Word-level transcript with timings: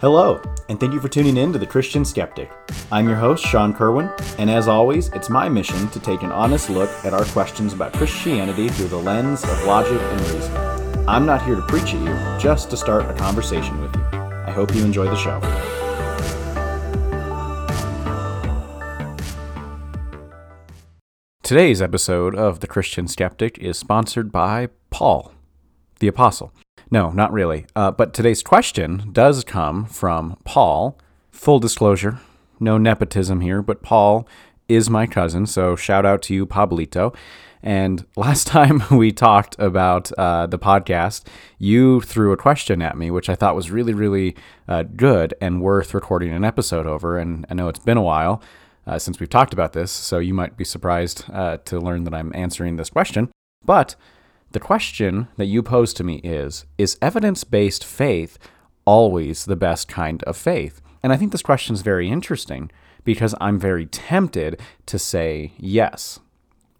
Hello, 0.00 0.40
and 0.68 0.78
thank 0.78 0.92
you 0.92 1.00
for 1.00 1.08
tuning 1.08 1.36
in 1.36 1.52
to 1.52 1.58
The 1.58 1.66
Christian 1.66 2.04
Skeptic. 2.04 2.48
I'm 2.92 3.08
your 3.08 3.16
host, 3.16 3.44
Sean 3.44 3.74
Kerwin, 3.74 4.08
and 4.38 4.48
as 4.48 4.68
always, 4.68 5.08
it's 5.08 5.28
my 5.28 5.48
mission 5.48 5.88
to 5.88 5.98
take 5.98 6.22
an 6.22 6.30
honest 6.30 6.70
look 6.70 6.88
at 7.04 7.12
our 7.12 7.24
questions 7.24 7.72
about 7.72 7.94
Christianity 7.94 8.68
through 8.68 8.86
the 8.86 8.96
lens 8.96 9.42
of 9.42 9.64
logic 9.64 10.00
and 10.00 10.20
reason. 10.20 10.56
I'm 11.08 11.26
not 11.26 11.44
here 11.44 11.56
to 11.56 11.62
preach 11.62 11.94
at 11.94 12.00
you, 12.00 12.38
just 12.38 12.70
to 12.70 12.76
start 12.76 13.10
a 13.10 13.14
conversation 13.14 13.80
with 13.80 13.92
you. 13.96 14.02
I 14.12 14.52
hope 14.52 14.72
you 14.72 14.84
enjoy 14.84 15.06
the 15.06 15.16
show. 15.16 15.40
Today's 21.42 21.82
episode 21.82 22.36
of 22.36 22.60
The 22.60 22.68
Christian 22.68 23.08
Skeptic 23.08 23.58
is 23.58 23.76
sponsored 23.76 24.30
by 24.30 24.68
Paul, 24.90 25.32
the 25.98 26.06
Apostle. 26.06 26.52
No, 26.90 27.10
not 27.10 27.32
really. 27.32 27.66
Uh, 27.76 27.90
but 27.90 28.14
today's 28.14 28.42
question 28.42 29.10
does 29.12 29.44
come 29.44 29.84
from 29.84 30.38
Paul. 30.44 30.98
Full 31.30 31.58
disclosure, 31.58 32.18
no 32.58 32.78
nepotism 32.78 33.40
here, 33.40 33.62
but 33.62 33.82
Paul 33.82 34.26
is 34.68 34.90
my 34.90 35.06
cousin, 35.06 35.46
so 35.46 35.76
shout 35.76 36.04
out 36.04 36.22
to 36.22 36.34
you, 36.34 36.46
Pablito. 36.46 37.14
And 37.62 38.06
last 38.16 38.46
time 38.46 38.82
we 38.90 39.12
talked 39.12 39.56
about 39.58 40.10
uh, 40.18 40.46
the 40.46 40.58
podcast, 40.58 41.24
you 41.58 42.00
threw 42.00 42.32
a 42.32 42.36
question 42.36 42.82
at 42.82 42.96
me, 42.96 43.10
which 43.10 43.28
I 43.28 43.34
thought 43.34 43.56
was 43.56 43.70
really, 43.70 43.94
really 43.94 44.36
uh, 44.66 44.84
good 44.84 45.34
and 45.40 45.60
worth 45.60 45.94
recording 45.94 46.32
an 46.32 46.44
episode 46.44 46.86
over. 46.86 47.18
And 47.18 47.46
I 47.50 47.54
know 47.54 47.68
it's 47.68 47.78
been 47.78 47.96
a 47.96 48.02
while 48.02 48.42
uh, 48.86 48.98
since 48.98 49.20
we've 49.20 49.28
talked 49.28 49.52
about 49.52 49.72
this, 49.74 49.92
so 49.92 50.18
you 50.18 50.34
might 50.34 50.56
be 50.56 50.64
surprised 50.64 51.24
uh, 51.32 51.58
to 51.66 51.78
learn 51.78 52.04
that 52.04 52.14
I'm 52.14 52.32
answering 52.34 52.76
this 52.76 52.90
question. 52.90 53.30
But 53.64 53.96
the 54.52 54.60
question 54.60 55.28
that 55.36 55.46
you 55.46 55.62
pose 55.62 55.92
to 55.94 56.04
me 56.04 56.16
is 56.16 56.64
Is 56.78 56.96
evidence 57.02 57.44
based 57.44 57.84
faith 57.84 58.38
always 58.84 59.44
the 59.44 59.56
best 59.56 59.88
kind 59.88 60.22
of 60.24 60.36
faith? 60.36 60.80
And 61.02 61.12
I 61.12 61.16
think 61.16 61.32
this 61.32 61.42
question 61.42 61.74
is 61.74 61.82
very 61.82 62.08
interesting 62.08 62.70
because 63.04 63.34
I'm 63.40 63.58
very 63.58 63.86
tempted 63.86 64.60
to 64.86 64.98
say 64.98 65.52
yes. 65.58 66.20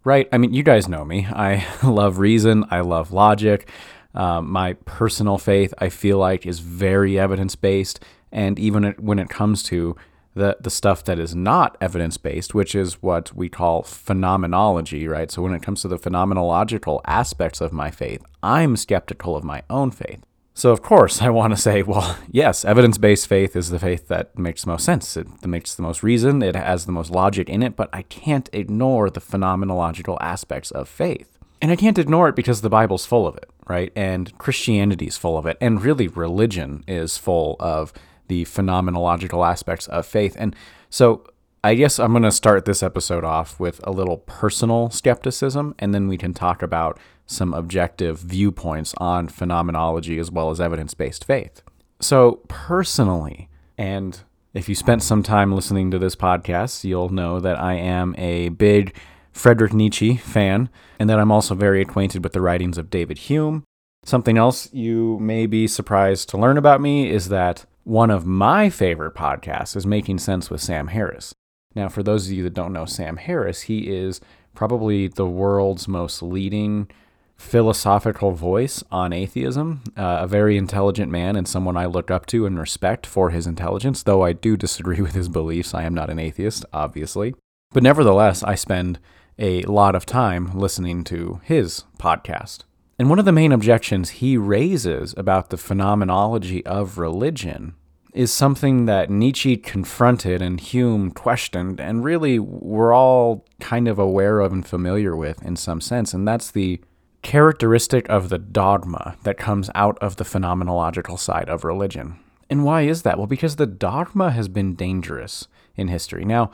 Right? 0.03 0.27
I 0.31 0.37
mean, 0.37 0.53
you 0.53 0.63
guys 0.63 0.87
know 0.87 1.05
me. 1.05 1.27
I 1.27 1.65
love 1.83 2.19
reason, 2.19 2.65
I 2.71 2.81
love 2.81 3.11
logic. 3.11 3.69
Um, 4.15 4.49
my 4.49 4.73
personal 4.85 5.37
faith, 5.37 5.73
I 5.77 5.89
feel 5.89 6.17
like, 6.17 6.45
is 6.45 6.59
very 6.59 7.19
evidence 7.19 7.55
based. 7.55 8.03
And 8.31 8.57
even 8.57 8.95
when 8.97 9.19
it 9.19 9.29
comes 9.29 9.61
to 9.63 9.95
the 10.39 10.57
the 10.59 10.69
stuff 10.69 11.03
that 11.03 11.19
is 11.19 11.35
not 11.35 11.77
evidence 11.79 12.17
based, 12.17 12.55
which 12.55 12.73
is 12.73 13.03
what 13.03 13.35
we 13.35 13.49
call 13.49 13.83
phenomenology, 13.83 15.07
right? 15.07 15.29
So 15.29 15.41
when 15.43 15.53
it 15.53 15.61
comes 15.61 15.81
to 15.81 15.87
the 15.87 15.99
phenomenological 15.99 17.01
aspects 17.05 17.61
of 17.61 17.71
my 17.73 17.91
faith, 17.91 18.23
I'm 18.41 18.75
skeptical 18.77 19.35
of 19.35 19.43
my 19.43 19.61
own 19.69 19.91
faith. 19.91 20.21
So 20.53 20.71
of 20.71 20.81
course 20.81 21.21
I 21.27 21.29
want 21.29 21.53
to 21.53 21.61
say, 21.61 21.83
well, 21.83 22.17
yes, 22.31 22.65
evidence 22.65 22.97
based 22.97 23.27
faith 23.27 23.55
is 23.55 23.69
the 23.69 23.79
faith 23.79 24.07
that 24.07 24.37
makes 24.37 24.63
the 24.63 24.71
most 24.71 24.85
sense. 24.85 25.15
It 25.15 25.45
makes 25.45 25.75
the 25.75 25.83
most 25.83 26.01
reason. 26.01 26.41
It 26.41 26.55
has 26.55 26.85
the 26.85 26.91
most 26.91 27.11
logic 27.11 27.49
in 27.49 27.61
it. 27.61 27.75
But 27.75 27.89
I 27.93 28.03
can't 28.03 28.49
ignore 28.53 29.09
the 29.09 29.21
phenomenological 29.21 30.17
aspects 30.21 30.71
of 30.71 30.87
faith. 30.87 31.37
And 31.61 31.71
I 31.71 31.75
can't 31.75 31.97
ignore 31.97 32.29
it 32.29 32.37
because 32.37 32.61
the 32.61 32.69
Bible's 32.69 33.05
full 33.05 33.27
of 33.27 33.35
it, 33.35 33.49
right? 33.67 33.91
And 33.93 34.37
Christianity's 34.37 35.17
full 35.17 35.37
of 35.37 35.45
it. 35.45 35.57
And 35.59 35.83
really, 35.83 36.07
religion 36.07 36.85
is 36.87 37.17
full 37.17 37.57
of 37.59 37.91
the 38.29 38.45
phenomenological 38.45 39.47
aspects 39.47 39.87
of 39.87 40.05
faith. 40.05 40.35
And 40.39 40.55
so 40.89 41.25
I 41.63 41.75
guess 41.75 41.99
I'm 41.99 42.11
going 42.11 42.23
to 42.23 42.31
start 42.31 42.63
this 42.63 42.81
episode 42.81 43.25
off 43.25 43.59
with 43.59 43.81
a 43.83 43.91
little 43.91 44.19
personal 44.19 44.89
skepticism, 44.91 45.75
and 45.77 45.93
then 45.93 46.07
we 46.07 46.17
can 46.17 46.33
talk 46.33 46.61
about 46.61 46.97
some 47.25 47.53
objective 47.53 48.19
viewpoints 48.19 48.93
on 48.97 49.27
phenomenology 49.27 50.17
as 50.19 50.31
well 50.31 50.51
as 50.51 50.61
evidence 50.61 50.93
based 50.93 51.25
faith. 51.25 51.61
So, 51.99 52.39
personally, 52.47 53.49
and 53.77 54.21
if 54.53 54.69
you 54.69 54.75
spent 54.75 55.03
some 55.03 55.21
time 55.21 55.53
listening 55.53 55.91
to 55.91 55.99
this 55.99 56.15
podcast, 56.15 56.85
you'll 56.85 57.09
know 57.09 57.41
that 57.41 57.59
I 57.59 57.73
am 57.73 58.15
a 58.17 58.49
big 58.49 58.95
Friedrich 59.33 59.73
Nietzsche 59.73 60.15
fan, 60.15 60.69
and 60.97 61.09
that 61.09 61.19
I'm 61.19 61.31
also 61.31 61.55
very 61.55 61.81
acquainted 61.81 62.23
with 62.23 62.31
the 62.33 62.41
writings 62.41 62.77
of 62.77 62.89
David 62.89 63.17
Hume. 63.17 63.63
Something 64.03 64.37
else 64.37 64.73
you 64.73 65.19
may 65.19 65.45
be 65.45 65.67
surprised 65.67 66.29
to 66.29 66.37
learn 66.37 66.57
about 66.57 66.79
me 66.79 67.09
is 67.09 67.27
that 67.29 67.65
one 67.89 68.11
of 68.11 68.23
my 68.23 68.69
favorite 68.69 69.15
podcasts 69.15 69.75
is 69.75 69.83
Making 69.83 70.19
Sense 70.19 70.51
with 70.51 70.61
Sam 70.61 70.89
Harris. 70.89 71.33
Now, 71.73 71.89
for 71.89 72.03
those 72.03 72.27
of 72.27 72.33
you 72.33 72.43
that 72.43 72.53
don't 72.53 72.71
know 72.71 72.85
Sam 72.85 73.17
Harris, 73.17 73.61
he 73.61 73.89
is 73.89 74.21
probably 74.53 75.07
the 75.07 75.25
world's 75.25 75.87
most 75.87 76.21
leading 76.21 76.87
philosophical 77.35 78.31
voice 78.31 78.83
on 78.91 79.11
atheism, 79.11 79.81
uh, 79.97 80.19
a 80.21 80.27
very 80.27 80.55
intelligent 80.55 81.11
man 81.11 81.35
and 81.35 81.47
someone 81.47 81.77
I 81.77 81.87
look 81.87 82.11
up 82.11 82.27
to 82.27 82.45
and 82.45 82.59
respect 82.59 83.07
for 83.07 83.31
his 83.31 83.47
intelligence, 83.47 84.03
though 84.03 84.23
I 84.23 84.33
do 84.33 84.55
disagree 84.55 85.01
with 85.01 85.15
his 85.15 85.27
beliefs. 85.27 85.73
I 85.73 85.81
am 85.81 85.95
not 85.95 86.11
an 86.11 86.19
atheist, 86.19 86.65
obviously. 86.71 87.33
But 87.71 87.81
nevertheless, 87.81 88.43
I 88.43 88.53
spend 88.53 88.99
a 89.39 89.63
lot 89.63 89.95
of 89.95 90.05
time 90.05 90.55
listening 90.55 91.03
to 91.05 91.41
his 91.43 91.85
podcast. 91.97 92.65
And 92.99 93.09
one 93.09 93.17
of 93.17 93.25
the 93.25 93.31
main 93.31 93.51
objections 93.51 94.09
he 94.09 94.37
raises 94.37 95.15
about 95.17 95.49
the 95.49 95.57
phenomenology 95.57 96.63
of 96.67 96.99
religion 96.99 97.73
is 98.13 98.31
something 98.31 98.85
that 98.85 99.09
Nietzsche 99.09 99.55
confronted 99.55 100.41
and 100.41 100.59
Hume 100.59 101.11
questioned, 101.11 101.79
and 101.79 102.03
really 102.03 102.39
we're 102.39 102.93
all 102.93 103.45
kind 103.59 103.87
of 103.87 103.99
aware 103.99 104.39
of 104.39 104.51
and 104.51 104.65
familiar 104.65 105.15
with 105.15 105.43
in 105.43 105.55
some 105.55 105.81
sense, 105.81 106.13
and 106.13 106.27
that's 106.27 106.51
the 106.51 106.81
characteristic 107.21 108.09
of 108.09 108.29
the 108.29 108.37
dogma 108.37 109.15
that 109.23 109.37
comes 109.37 109.69
out 109.75 109.97
of 109.99 110.15
the 110.15 110.23
phenomenological 110.23 111.19
side 111.19 111.49
of 111.49 111.63
religion. 111.63 112.17
And 112.49 112.63
why 112.63 112.83
is 112.83 113.03
that? 113.03 113.17
Well, 113.17 113.27
because 113.27 113.57
the 113.57 113.67
dogma 113.67 114.31
has 114.31 114.47
been 114.47 114.73
dangerous 114.73 115.47
in 115.75 115.89
history. 115.89 116.25
Now, 116.25 116.51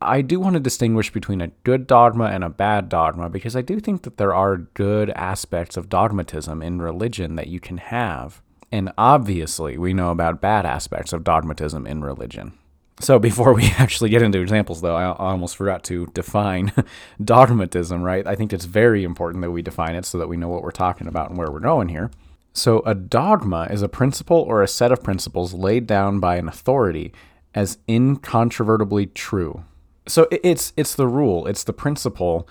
I 0.00 0.20
do 0.20 0.38
want 0.38 0.54
to 0.54 0.60
distinguish 0.60 1.10
between 1.10 1.40
a 1.40 1.48
good 1.64 1.86
dogma 1.86 2.26
and 2.26 2.44
a 2.44 2.50
bad 2.50 2.88
dogma 2.88 3.30
because 3.30 3.56
I 3.56 3.62
do 3.62 3.80
think 3.80 4.02
that 4.02 4.18
there 4.18 4.34
are 4.34 4.58
good 4.58 5.10
aspects 5.10 5.76
of 5.76 5.88
dogmatism 5.88 6.62
in 6.62 6.82
religion 6.82 7.36
that 7.36 7.48
you 7.48 7.58
can 7.58 7.78
have. 7.78 8.42
And 8.74 8.92
obviously, 8.98 9.78
we 9.78 9.94
know 9.94 10.10
about 10.10 10.40
bad 10.40 10.66
aspects 10.66 11.12
of 11.12 11.22
dogmatism 11.22 11.86
in 11.86 12.02
religion. 12.02 12.58
So, 12.98 13.18
before 13.30 13.54
we 13.54 13.66
actually 13.78 14.10
get 14.10 14.20
into 14.20 14.40
examples, 14.40 14.80
though, 14.80 14.96
I 14.96 15.12
almost 15.12 15.54
forgot 15.54 15.84
to 15.84 16.06
define 16.06 16.72
dogmatism, 17.24 18.02
right? 18.02 18.26
I 18.26 18.34
think 18.34 18.52
it's 18.52 18.64
very 18.64 19.04
important 19.04 19.42
that 19.42 19.52
we 19.52 19.62
define 19.62 19.94
it 19.94 20.04
so 20.04 20.18
that 20.18 20.26
we 20.26 20.36
know 20.36 20.48
what 20.48 20.64
we're 20.64 20.72
talking 20.72 21.06
about 21.06 21.28
and 21.28 21.38
where 21.38 21.52
we're 21.52 21.60
going 21.60 21.88
here. 21.88 22.10
So, 22.52 22.80
a 22.80 22.96
dogma 22.96 23.68
is 23.70 23.80
a 23.80 23.88
principle 23.88 24.38
or 24.38 24.60
a 24.60 24.66
set 24.66 24.90
of 24.90 25.04
principles 25.04 25.54
laid 25.54 25.86
down 25.86 26.18
by 26.18 26.34
an 26.34 26.48
authority 26.48 27.12
as 27.54 27.78
incontrovertibly 27.86 29.06
true. 29.06 29.62
So, 30.08 30.26
it's, 30.32 30.72
it's 30.76 30.96
the 30.96 31.06
rule, 31.06 31.46
it's 31.46 31.62
the 31.62 31.72
principle 31.72 32.48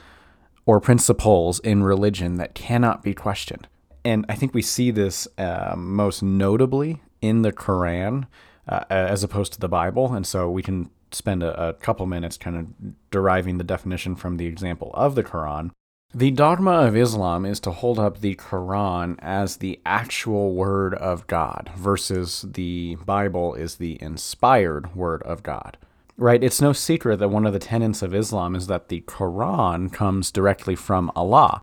or 0.66 0.80
principles 0.80 1.60
in 1.60 1.84
religion 1.84 2.38
that 2.38 2.56
cannot 2.56 3.04
be 3.04 3.14
questioned 3.14 3.68
and 4.06 4.26
I 4.30 4.36
think 4.36 4.54
we 4.54 4.62
see 4.62 4.92
this 4.92 5.28
uh, 5.38 5.76
most 5.78 6.22
notably 6.22 7.02
in 7.22 7.42
the 7.42 7.54
Quran 7.54 8.28
uh, 8.68 8.84
as 8.90 9.24
opposed 9.24 9.54
to 9.54 9.60
the 9.60 9.70
Bible. 9.70 10.14
And 10.14 10.26
so 10.26 10.50
we 10.50 10.64
can 10.64 10.90
spend 11.12 11.44
a, 11.44 11.70
a 11.70 11.74
couple 11.74 12.06
minutes 12.06 12.38
kind 12.38 12.58
of 12.58 12.68
deriving 13.12 13.58
the 13.58 13.64
definition 13.64 14.16
from 14.16 14.38
the 14.38 14.46
example 14.46 14.92
of 14.94 15.16
the 15.16 15.24
Quran. 15.24 15.72
The 16.16 16.32
dogma 16.32 16.86
of 16.86 16.96
Islam 16.96 17.44
is 17.46 17.60
to 17.62 17.72
hold 17.72 17.98
up 17.98 18.20
the 18.20 18.36
Quran 18.36 19.16
as 19.20 19.58
the 19.58 19.80
actual 19.86 20.54
word 20.54 20.94
of 20.94 21.26
God 21.26 21.72
versus 21.76 22.46
the 22.48 22.98
Bible 23.04 23.56
is 23.56 23.76
the 23.76 23.98
inspired 24.02 24.96
word 24.96 25.24
of 25.24 25.42
God. 25.42 25.78
Right? 26.16 26.44
It's 26.44 26.62
no 26.62 26.74
secret 26.74 27.18
that 27.18 27.30
one 27.30 27.48
of 27.48 27.54
the 27.54 27.60
tenets 27.60 28.04
of 28.04 28.14
Islam 28.14 28.54
is 28.54 28.68
that 28.68 28.90
the 28.90 29.02
Quran 29.02 29.92
comes 29.92 30.32
directly 30.32 30.76
from 30.76 31.12
Allah 31.16 31.62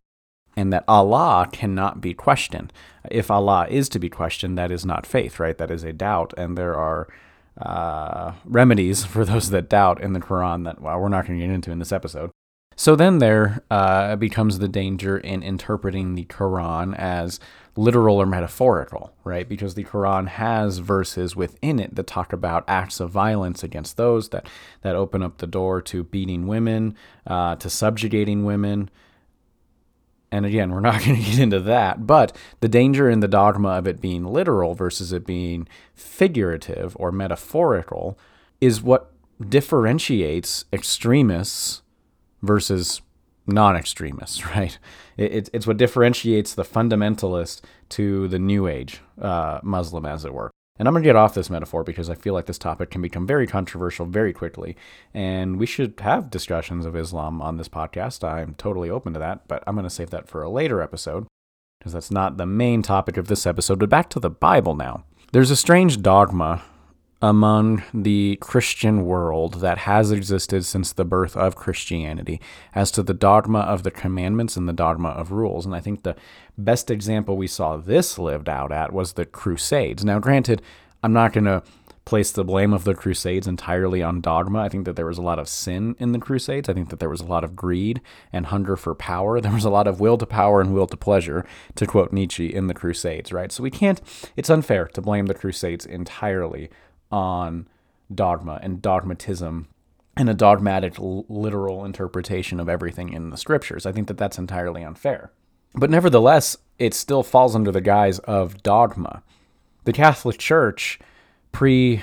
and 0.61 0.73
that 0.73 0.85
Allah 0.87 1.49
cannot 1.51 2.01
be 2.01 2.15
questioned. 2.15 2.73
If 3.11 3.31
Allah 3.31 3.67
is 3.69 3.89
to 3.91 3.99
be 3.99 4.11
questioned, 4.11 4.59
that 4.59 4.71
is 4.71 4.85
not 4.85 5.07
faith, 5.07 5.41
right? 5.41 5.57
That 5.57 5.71
is 5.71 5.85
a 5.85 5.93
doubt, 5.93 6.35
and 6.37 6.57
there 6.57 6.75
are 6.75 7.09
uh, 7.61 8.35
remedies 8.45 9.05
for 9.05 9.25
those 9.25 9.51
that 9.51 9.69
doubt 9.69 10.03
in 10.03 10.13
the 10.13 10.21
Quran 10.21 10.65
that 10.65 10.81
well, 10.81 10.99
we're 11.01 11.09
not 11.09 11.27
going 11.27 11.39
to 11.39 11.47
get 11.47 11.53
into 11.53 11.71
in 11.71 11.79
this 11.79 11.93
episode. 11.93 12.31
So 12.77 12.97
then 12.97 13.19
there 13.19 13.63
uh, 13.71 14.17
becomes 14.17 14.59
the 14.59 14.69
danger 14.69 15.19
in 15.19 15.43
interpreting 15.43 16.15
the 16.15 16.25
Quran 16.25 16.97
as 16.97 17.39
literal 17.77 18.17
or 18.17 18.25
metaphorical, 18.25 19.13
right? 19.23 19.47
Because 19.47 19.75
the 19.75 19.85
Quran 19.85 20.29
has 20.29 20.79
verses 20.79 21.37
within 21.37 21.79
it 21.79 21.95
that 21.97 22.07
talk 22.07 22.33
about 22.33 22.65
acts 22.67 22.99
of 22.99 23.11
violence 23.11 23.63
against 23.63 23.99
those 23.99 24.31
that 24.31 24.49
that 24.81 24.97
open 24.97 25.23
up 25.23 25.39
the 25.39 25.47
door 25.47 25.83
to 25.83 26.05
beating 26.05 26.47
women, 26.47 26.97
uh, 27.27 27.57
to 27.57 27.69
subjugating 27.69 28.47
women, 28.47 28.89
and 30.33 30.47
again, 30.47 30.71
we're 30.71 30.81
not 30.81 31.01
going 31.05 31.17
to 31.17 31.31
get 31.31 31.39
into 31.39 31.61
that, 31.61 32.07
but 32.07 32.37
the 32.61 32.69
danger 32.69 33.09
in 33.11 33.21
the 33.21 33.29
dogma 33.29 33.71
of 33.71 33.87
it 33.87 34.01
being 34.01 34.25
literal 34.25 34.75
versus 34.75 35.13
it 35.13 35.27
being 35.27 35.69
figurative 35.95 36.97
or 36.99 37.13
metaphorical 37.13 38.19
is 38.61 38.83
what 38.83 39.13
differentiates 39.49 40.65
extremists 40.73 41.83
versus 42.43 43.01
non 43.47 43.77
extremists, 43.77 44.47
right? 44.57 44.79
It, 45.17 45.51
it's 45.53 45.67
what 45.67 45.77
differentiates 45.77 46.55
the 46.55 46.65
fundamentalist 46.65 47.63
to 47.91 48.29
the 48.29 48.39
New 48.39 48.67
Age 48.67 49.01
uh, 49.21 49.61
Muslim, 49.63 50.07
as 50.07 50.25
it 50.25 50.33
were. 50.33 50.51
And 50.81 50.89
I'm 50.89 50.95
going 50.95 51.03
to 51.03 51.09
get 51.09 51.15
off 51.15 51.35
this 51.35 51.51
metaphor 51.51 51.85
because 51.85 52.09
I 52.09 52.15
feel 52.15 52.33
like 52.33 52.47
this 52.47 52.57
topic 52.57 52.91
can 52.91 53.03
become 53.03 53.27
very 53.27 53.47
controversial 53.47 54.07
very 54.07 54.33
quickly. 54.33 54.79
And 55.13 55.59
we 55.59 55.67
should 55.67 56.01
have 56.01 56.31
discussions 56.31 56.87
of 56.87 56.97
Islam 56.97 57.43
on 57.43 57.59
this 57.59 57.69
podcast. 57.69 58.27
I'm 58.27 58.55
totally 58.55 58.89
open 58.89 59.13
to 59.13 59.19
that, 59.19 59.47
but 59.47 59.63
I'm 59.67 59.75
going 59.75 59.85
to 59.85 59.91
save 59.91 60.09
that 60.09 60.27
for 60.27 60.43
a 60.43 60.49
later 60.49 60.81
episode 60.81 61.27
because 61.79 61.93
that's 61.93 62.11
not 62.11 62.39
the 62.39 62.47
main 62.47 62.81
topic 62.81 63.19
of 63.19 63.29
this 63.29 63.47
episode. 63.47 63.79
But 63.79 63.91
back 63.91 64.09
to 64.09 64.21
the 64.21 64.31
Bible 64.31 64.75
now. 64.75 65.05
There's 65.33 65.51
a 65.51 65.57
strange 65.57 66.01
dogma 66.01 66.63
among 67.23 67.83
the 67.93 68.39
Christian 68.41 69.05
world 69.05 69.61
that 69.61 69.79
has 69.79 70.11
existed 70.11 70.65
since 70.65 70.93
the 70.93 71.05
birth 71.05 71.37
of 71.37 71.55
Christianity 71.55 72.41
as 72.75 72.91
to 72.93 73.03
the 73.03 73.15
dogma 73.15 73.61
of 73.61 73.83
the 73.83 73.91
commandments 73.91 74.57
and 74.57 74.69
the 74.69 74.73
dogma 74.73 75.11
of 75.11 75.31
rules. 75.31 75.67
And 75.67 75.75
I 75.75 75.81
think 75.81 76.03
the 76.03 76.17
best 76.57 76.91
example 76.91 77.37
we 77.37 77.47
saw 77.47 77.77
this 77.77 78.19
lived 78.19 78.49
out 78.49 78.73
at 78.73 78.93
was 78.93 79.13
the 79.13 79.27
Crusades. 79.27 80.05
Now, 80.05 80.19
granted, 80.19 80.63
I'm 81.03 81.13
not 81.13 81.33
going 81.35 81.45
to 81.45 81.63
place 82.07 82.33
the 82.33 82.43
blame 82.43 82.73
of 82.73 82.85
the 82.85 82.95
Crusades 82.95 83.47
entirely 83.47 84.03
on 84.03 84.21
dogma. 84.21 84.61
I 84.61 84.69
think 84.69 84.87
that 84.87 84.97
there 84.97 85.07
was 85.07 85.19
a 85.19 85.23
lot 85.23 85.39
of 85.39 85.49
sin 85.49 85.95
in 85.99 86.13
the 86.13 86.19
Crusades. 86.19 86.69
I 86.69 86.73
think 86.73 86.89
that 86.89 86.99
there 86.99 87.11
was 87.11 87.21
a 87.21 87.27
lot 87.27 87.45
of 87.45 87.55
greed 87.55 88.01
and 88.33 88.47
hunger 88.47 88.77
for 88.77 88.95
power. 88.95 89.41
There 89.51 89.53
was 89.53 89.65
a 89.65 89.71
lot 89.71 89.87
of 89.87 90.01
will 90.01 90.17
to 90.19 90.27
power 90.27 90.61
and 90.61 90.75
will 90.75 90.87
to 90.87 90.97
pleasure, 90.97 91.45
to 91.77 91.87
quote 91.87 92.13
Nietzsche, 92.13 92.53
in 92.53 92.67
the 92.67 92.75
Crusades, 92.75 93.33
right? 93.33 93.53
So 93.53 93.63
we 93.63 93.71
can't, 93.71 94.01
it's 94.37 94.51
unfair 94.51 94.87
to 94.87 95.01
blame 95.01 95.27
the 95.27 95.35
Crusades 95.35 95.85
entirely 95.87 96.71
on 97.11 97.69
dogma 98.13 98.59
and 98.63 98.83
dogmatism 98.83 99.69
and 100.17 100.29
a 100.29 100.35
dogmatic 100.35 100.95
literal 100.99 101.85
interpretation 101.85 102.61
of 102.61 102.69
everything 102.69 103.13
in 103.13 103.31
the 103.31 103.37
scriptures. 103.37 103.87
I 103.87 103.93
think 103.93 104.09
that 104.09 104.19
that's 104.19 104.39
entirely 104.39 104.83
unfair. 104.83 105.33
But 105.75 105.91
nevertheless, 105.91 106.57
it 106.79 106.95
still 106.95 107.23
falls 107.23 107.55
under 107.55 107.71
the 107.71 107.81
guise 107.81 108.19
of 108.21 108.63
dogma. 108.63 109.23
The 109.85 109.93
Catholic 109.93 110.39
Church, 110.39 110.99
pre 111.53 112.03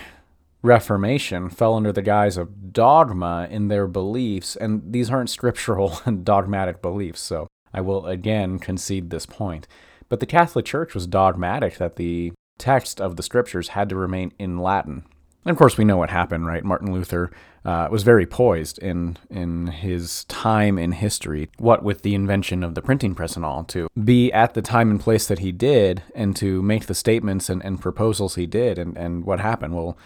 Reformation, 0.63 1.49
fell 1.49 1.75
under 1.75 1.91
the 1.91 2.01
guise 2.01 2.37
of 2.37 2.73
dogma 2.73 3.47
in 3.51 3.67
their 3.67 3.87
beliefs, 3.87 4.55
and 4.55 4.81
these 4.91 5.09
aren't 5.09 5.29
scriptural 5.29 5.99
and 6.05 6.25
dogmatic 6.25 6.81
beliefs, 6.81 7.19
so 7.19 7.47
I 7.73 7.81
will 7.81 8.05
again 8.07 8.57
concede 8.57 9.09
this 9.09 9.25
point. 9.25 9.67
But 10.09 10.21
the 10.21 10.25
Catholic 10.25 10.65
Church 10.65 10.93
was 10.93 11.05
dogmatic 11.05 11.77
that 11.77 11.97
the 11.97 12.31
text 12.57 12.99
of 12.99 13.15
the 13.15 13.23
scriptures 13.23 13.69
had 13.69 13.89
to 13.89 13.95
remain 13.95 14.33
in 14.39 14.57
Latin. 14.57 15.03
And 15.45 15.51
of 15.53 15.57
course, 15.57 15.77
we 15.77 15.85
know 15.85 15.95
what 15.95 16.09
happened, 16.09 16.45
right? 16.45 16.63
Martin 16.63 16.91
Luther 16.91 17.31
uh, 17.63 17.87
was 17.89 18.03
very 18.03 18.25
poised 18.25 18.79
in 18.79 19.17
in 19.29 19.67
his 19.67 20.25
time 20.25 20.77
in 20.77 20.91
history. 20.91 21.49
What 21.57 21.83
with 21.83 22.01
the 22.01 22.15
invention 22.15 22.63
of 22.63 22.75
the 22.75 22.81
printing 22.81 23.15
press 23.15 23.37
and 23.37 23.45
all, 23.45 23.63
to 23.65 23.87
be 24.03 24.31
at 24.33 24.55
the 24.55 24.61
time 24.61 24.91
and 24.91 24.99
place 24.99 25.25
that 25.27 25.39
he 25.39 25.53
did, 25.53 26.03
and 26.13 26.35
to 26.35 26.61
make 26.61 26.87
the 26.87 26.93
statements 26.95 27.49
and, 27.49 27.63
and 27.63 27.79
proposals 27.79 28.35
he 28.35 28.45
did, 28.45 28.77
and, 28.77 28.97
and 28.97 29.23
what 29.23 29.39
happened? 29.39 29.73
Well, 29.73 29.97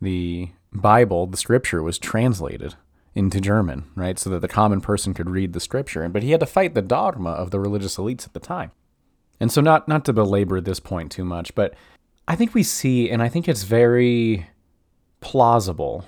the 0.00 0.50
Bible, 0.72 1.26
the 1.26 1.36
Scripture, 1.36 1.82
was 1.82 1.98
translated 1.98 2.74
into 3.14 3.40
German, 3.40 3.84
right, 3.94 4.18
so 4.18 4.30
that 4.30 4.40
the 4.40 4.48
common 4.48 4.80
person 4.80 5.12
could 5.12 5.28
read 5.28 5.52
the 5.52 5.60
Scripture. 5.60 6.08
But 6.08 6.22
he 6.22 6.30
had 6.30 6.40
to 6.40 6.46
fight 6.46 6.74
the 6.74 6.82
dogma 6.82 7.30
of 7.30 7.50
the 7.50 7.60
religious 7.60 7.96
elites 7.96 8.26
at 8.26 8.32
the 8.32 8.40
time. 8.40 8.70
And 9.40 9.52
so 9.52 9.60
not 9.60 9.88
not 9.88 10.04
to 10.06 10.12
belabor 10.12 10.60
this 10.60 10.80
point 10.80 11.12
too 11.12 11.24
much, 11.24 11.54
but 11.54 11.74
I 12.26 12.36
think 12.36 12.54
we 12.54 12.62
see 12.62 13.10
and 13.10 13.22
I 13.22 13.28
think 13.28 13.48
it's 13.48 13.62
very 13.62 14.48
plausible. 15.20 16.04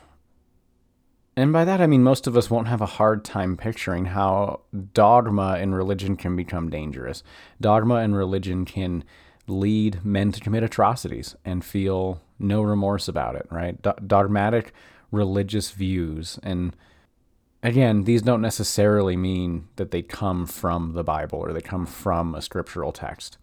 And 1.37 1.53
by 1.53 1.65
that 1.65 1.81
I 1.81 1.87
mean 1.87 2.03
most 2.03 2.27
of 2.27 2.37
us 2.37 2.50
won't 2.50 2.69
have 2.69 2.81
a 2.81 2.87
hard 2.87 3.25
time 3.25 3.56
picturing 3.56 4.06
how 4.06 4.61
dogma 4.93 5.56
and 5.59 5.75
religion 5.75 6.17
can 6.17 6.37
become 6.37 6.71
dangerous. 6.71 7.23
Dogma 7.61 7.97
and 7.97 8.17
religion 8.17 8.65
can 8.65 9.05
lead 9.47 10.05
men 10.05 10.32
to 10.32 10.41
commit 10.41 10.62
atrocities 10.62 11.37
and 11.44 11.65
feel 11.65 12.21
no 12.38 12.62
remorse 12.62 13.09
about 13.09 13.37
it, 13.37 13.47
right? 13.50 13.81
Do- 13.82 13.94
dogmatic 14.06 14.73
religious 15.11 15.71
views 15.71 16.38
and 16.43 16.75
again, 17.62 18.04
these 18.04 18.22
don't 18.22 18.40
necessarily 18.40 19.16
mean 19.16 19.68
that 19.76 19.90
they 19.90 20.02
come 20.02 20.46
from 20.46 20.92
the 20.92 21.04
Bible 21.04 21.38
or 21.38 21.52
they 21.52 21.60
come 21.60 21.86
from 21.86 22.34
a 22.34 22.42
scriptural 22.42 22.92
text. 22.92 23.38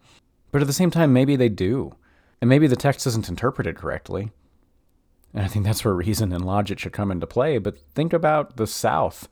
But 0.50 0.60
at 0.60 0.66
the 0.66 0.72
same 0.72 0.90
time, 0.90 1.12
maybe 1.12 1.36
they 1.36 1.48
do. 1.48 1.94
And 2.40 2.48
maybe 2.48 2.66
the 2.66 2.76
text 2.76 3.06
isn't 3.06 3.28
interpreted 3.28 3.76
correctly. 3.76 4.30
And 5.34 5.44
I 5.44 5.48
think 5.48 5.64
that's 5.64 5.84
where 5.84 5.94
reason 5.94 6.32
and 6.32 6.44
logic 6.44 6.78
should 6.78 6.92
come 6.92 7.10
into 7.10 7.26
play. 7.26 7.58
But 7.58 7.78
think 7.94 8.12
about 8.12 8.56
the 8.56 8.66
South 8.66 9.28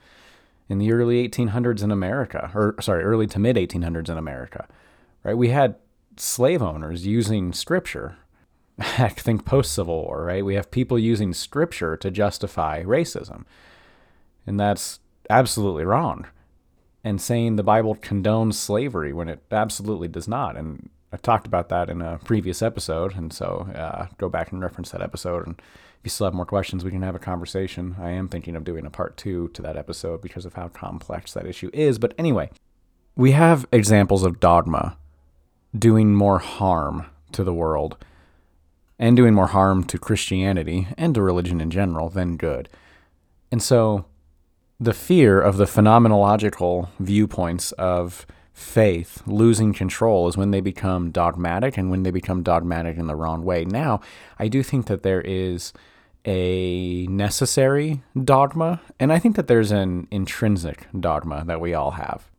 in 0.69 0.79
the 0.79 0.93
early 0.93 1.27
1800s 1.29 1.83
in 1.83 1.91
America, 1.91 2.51
or 2.55 2.75
sorry, 2.81 3.05
early 3.05 3.27
to 3.29 3.39
mid 3.39 3.57
1800s 3.57 4.09
in 4.09 4.19
America, 4.19 4.67
right? 5.23 5.37
We 5.37 5.51
had 5.51 5.77
slave 6.17 6.63
owners 6.63 7.07
using 7.07 7.53
scripture. 7.53 8.17
Heck, 8.79 9.21
think 9.21 9.45
post 9.45 9.73
Civil 9.73 10.03
War, 10.03 10.25
right? 10.25 10.45
We 10.45 10.55
have 10.57 10.71
people 10.71 10.99
using 10.99 11.33
scripture 11.33 11.97
to 11.97 12.11
justify 12.11 12.83
racism. 12.83 13.45
And 14.47 14.59
that's 14.59 15.01
absolutely 15.29 15.85
wrong. 15.85 16.27
And 17.05 17.21
saying 17.21 17.57
the 17.57 17.63
Bible 17.63 17.97
condones 17.97 18.55
slavery 18.55 19.13
when 19.13 19.29
it 19.29 19.43
absolutely 19.51 20.09
does 20.09 20.27
not. 20.27 20.57
And 20.57 20.91
I 21.13 21.17
talked 21.17 21.47
about 21.47 21.69
that 21.69 21.89
in 21.89 22.03
a 22.03 22.19
previous 22.25 22.63
episode. 22.63 23.15
And 23.17 23.33
so 23.33 23.69
uh, 23.75 24.07
go 24.19 24.29
back 24.29 24.53
and 24.53 24.61
reference 24.61 24.91
that 24.91 25.03
episode. 25.03 25.47
And 25.47 25.57
if 25.59 26.01
you 26.05 26.11
still 26.11 26.27
have 26.27 26.35
more 26.35 26.47
questions, 26.47 26.85
we 26.85 26.91
can 26.91 27.03
have 27.03 27.15
a 27.15 27.21
conversation. 27.21 27.97
I 27.99 28.11
am 28.11 28.29
thinking 28.29 28.57
of 28.57 28.65
doing 28.65 28.87
a 28.87 28.91
part 28.91 29.17
two 29.17 29.49
to 29.55 29.63
that 29.63 29.77
episode 29.77 30.21
because 30.21 30.45
of 30.45 30.55
how 30.55 30.69
complex 30.69 31.33
that 31.33 31.47
issue 31.47 31.71
is. 31.73 31.99
But 31.99 32.15
anyway, 32.19 32.51
we 33.15 33.33
have 33.33 33.67
examples 33.73 34.25
of 34.25 34.41
dogma 34.41 34.97
doing 35.77 36.15
more 36.15 36.39
harm 36.39 37.07
to 37.33 37.45
the 37.45 37.55
world 37.55 37.97
and 38.99 39.17
doing 39.17 39.35
more 39.35 39.49
harm 39.49 39.85
to 39.85 39.99
Christianity 39.99 40.89
and 40.97 41.15
to 41.15 41.23
religion 41.23 41.61
in 41.61 41.71
general 41.71 42.09
than 42.09 42.37
good. 42.37 42.69
And 43.53 43.63
so 43.63 44.07
the 44.79 44.95
fear 44.95 45.41
of 45.41 45.57
the 45.57 45.65
phenomenological 45.65 46.89
viewpoints 47.01 47.73
of 47.73 48.27
faith 48.53 49.23
losing 49.27 49.73
control 49.73 50.29
is 50.29 50.37
when 50.37 50.51
they 50.51 50.61
become 50.61 51.11
dogmatic 51.11 51.77
and 51.77 51.91
when 51.91 52.03
they 52.03 52.11
become 52.11 52.43
dogmatic 52.43 52.97
in 52.97 53.07
the 53.07 53.17
wrong 53.17 53.45
way. 53.45 53.65
Now, 53.65 54.01
I 54.39 54.49
do 54.49 54.63
think 54.63 54.87
that 54.87 55.03
there 55.03 55.21
is 55.21 55.73
a 56.25 57.07
necessary 57.07 58.03
dogma, 58.25 58.81
and 58.99 59.13
I 59.13 59.19
think 59.19 59.37
that 59.37 59.47
there's 59.47 59.71
an 59.71 60.09
intrinsic 60.11 60.87
dogma 60.99 61.45
that 61.47 61.61
we 61.61 61.75
all 61.75 61.93
have. 61.93 62.31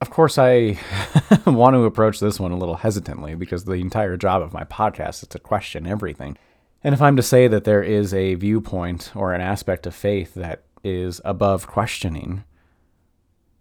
Of 0.00 0.10
course, 0.10 0.38
I 0.38 0.78
want 1.46 1.74
to 1.74 1.84
approach 1.84 2.20
this 2.20 2.40
one 2.40 2.52
a 2.52 2.56
little 2.56 2.76
hesitantly 2.76 3.34
because 3.34 3.64
the 3.64 3.74
entire 3.74 4.16
job 4.16 4.42
of 4.42 4.52
my 4.52 4.64
podcast 4.64 5.22
is 5.22 5.28
to 5.28 5.38
question 5.38 5.86
everything. 5.86 6.36
And 6.82 6.94
if 6.94 7.02
I'm 7.02 7.16
to 7.16 7.22
say 7.22 7.48
that 7.48 7.64
there 7.64 7.82
is 7.82 8.14
a 8.14 8.34
viewpoint 8.34 9.12
or 9.14 9.34
an 9.34 9.40
aspect 9.40 9.86
of 9.86 9.94
faith 9.94 10.34
that 10.34 10.62
is 10.82 11.20
above 11.24 11.66
questioning, 11.66 12.44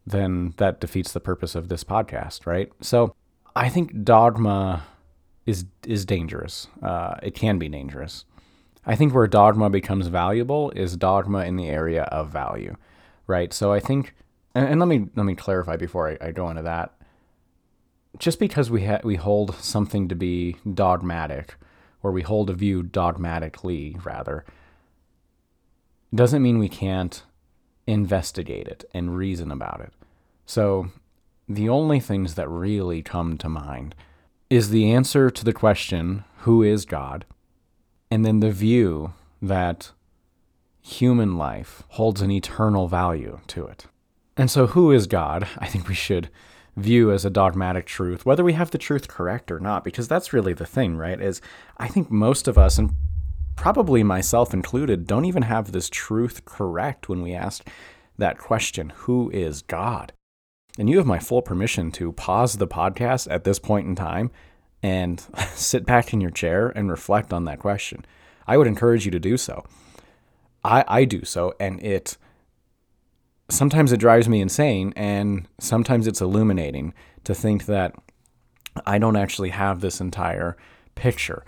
then 0.05 0.53
that 0.57 0.79
defeats 0.79 1.11
the 1.11 1.19
purpose 1.19 1.55
of 1.55 1.69
this 1.69 1.83
podcast, 1.83 2.45
right? 2.45 2.71
So 2.81 3.15
I 3.55 3.69
think 3.69 4.03
dogma 4.03 4.83
is 5.45 5.65
is 5.85 6.05
dangerous. 6.05 6.67
Uh, 6.81 7.15
it 7.23 7.35
can 7.35 7.57
be 7.57 7.69
dangerous. 7.69 8.25
I 8.85 8.95
think 8.95 9.13
where 9.13 9.27
dogma 9.27 9.69
becomes 9.69 10.07
valuable 10.07 10.71
is 10.71 10.95
dogma 10.97 11.39
in 11.45 11.57
the 11.57 11.67
area 11.67 12.03
of 12.03 12.29
value, 12.29 12.75
right? 13.27 13.53
So 13.53 13.71
I 13.71 13.79
think, 13.79 14.15
and, 14.55 14.67
and 14.67 14.79
let 14.79 14.87
me 14.87 15.07
let 15.15 15.25
me 15.25 15.35
clarify 15.35 15.75
before 15.75 16.09
I, 16.09 16.27
I 16.27 16.31
go 16.31 16.49
into 16.49 16.63
that. 16.63 16.95
Just 18.17 18.39
because 18.39 18.71
we 18.71 18.85
ha- 18.85 19.01
we 19.03 19.15
hold 19.15 19.53
something 19.55 20.07
to 20.07 20.15
be 20.15 20.55
dogmatic, 20.73 21.55
or 22.01 22.11
we 22.11 22.21
hold 22.23 22.49
a 22.49 22.53
view 22.53 22.81
dogmatically, 22.81 23.97
rather, 24.03 24.45
doesn't 26.13 26.41
mean 26.41 26.57
we 26.57 26.69
can't 26.69 27.23
investigate 27.87 28.67
it 28.67 28.85
and 28.93 29.15
reason 29.15 29.51
about 29.51 29.81
it. 29.81 29.93
So, 30.45 30.89
the 31.47 31.69
only 31.69 31.99
things 31.99 32.35
that 32.35 32.47
really 32.47 33.01
come 33.01 33.37
to 33.39 33.49
mind 33.49 33.95
is 34.49 34.69
the 34.69 34.91
answer 34.91 35.29
to 35.29 35.45
the 35.45 35.53
question, 35.53 36.23
Who 36.39 36.63
is 36.63 36.85
God? 36.85 37.25
and 38.11 38.25
then 38.25 38.39
the 38.39 38.51
view 38.51 39.13
that 39.41 39.91
human 40.81 41.37
life 41.37 41.83
holds 41.89 42.21
an 42.21 42.31
eternal 42.31 42.87
value 42.87 43.39
to 43.47 43.65
it. 43.65 43.85
And 44.35 44.49
so, 44.49 44.67
who 44.67 44.91
is 44.91 45.07
God? 45.07 45.47
I 45.57 45.67
think 45.67 45.87
we 45.87 45.95
should 45.95 46.29
view 46.75 47.11
as 47.11 47.25
a 47.25 47.29
dogmatic 47.29 47.85
truth, 47.85 48.25
whether 48.25 48.43
we 48.43 48.53
have 48.53 48.71
the 48.71 48.77
truth 48.77 49.07
correct 49.07 49.51
or 49.51 49.59
not, 49.59 49.83
because 49.83 50.07
that's 50.07 50.33
really 50.33 50.53
the 50.53 50.65
thing, 50.65 50.95
right? 50.95 51.19
Is 51.19 51.41
I 51.77 51.87
think 51.87 52.09
most 52.09 52.47
of 52.47 52.57
us, 52.57 52.77
and 52.77 52.93
probably 53.59 54.03
myself 54.03 54.53
included, 54.53 55.05
don't 55.05 55.25
even 55.25 55.43
have 55.43 55.73
this 55.73 55.89
truth 55.89 56.45
correct 56.45 57.09
when 57.09 57.21
we 57.21 57.33
ask 57.33 57.67
that 58.17 58.37
question 58.37 58.93
Who 58.99 59.29
is 59.31 59.63
God? 59.63 60.13
And 60.77 60.89
you 60.89 60.97
have 60.97 61.05
my 61.05 61.19
full 61.19 61.41
permission 61.41 61.91
to 61.91 62.13
pause 62.13 62.53
the 62.53 62.69
podcast 62.69 63.29
at 63.29 63.43
this 63.43 63.59
point 63.59 63.85
in 63.85 63.95
time 63.95 64.31
and 64.81 65.21
sit 65.53 65.85
back 65.85 66.13
in 66.13 66.21
your 66.21 66.31
chair 66.31 66.69
and 66.69 66.89
reflect 66.89 67.33
on 67.33 67.43
that 67.45 67.59
question. 67.59 68.05
I 68.47 68.55
would 68.55 68.65
encourage 68.65 69.03
you 69.03 69.11
to 69.11 69.19
do 69.19 69.35
so. 69.35 69.65
I, 70.63 70.85
I 70.87 71.03
do 71.03 71.25
so, 71.25 71.53
and 71.59 71.83
it 71.83 72.17
sometimes 73.49 73.91
it 73.91 73.97
drives 73.99 74.29
me 74.29 74.39
insane, 74.39 74.93
and 74.95 75.49
sometimes 75.59 76.07
it's 76.07 76.21
illuminating 76.21 76.93
to 77.25 77.35
think 77.35 77.65
that 77.65 77.93
I 78.85 78.99
don't 78.99 79.17
actually 79.17 79.49
have 79.49 79.81
this 79.81 79.99
entire 79.99 80.55
picture. 80.95 81.43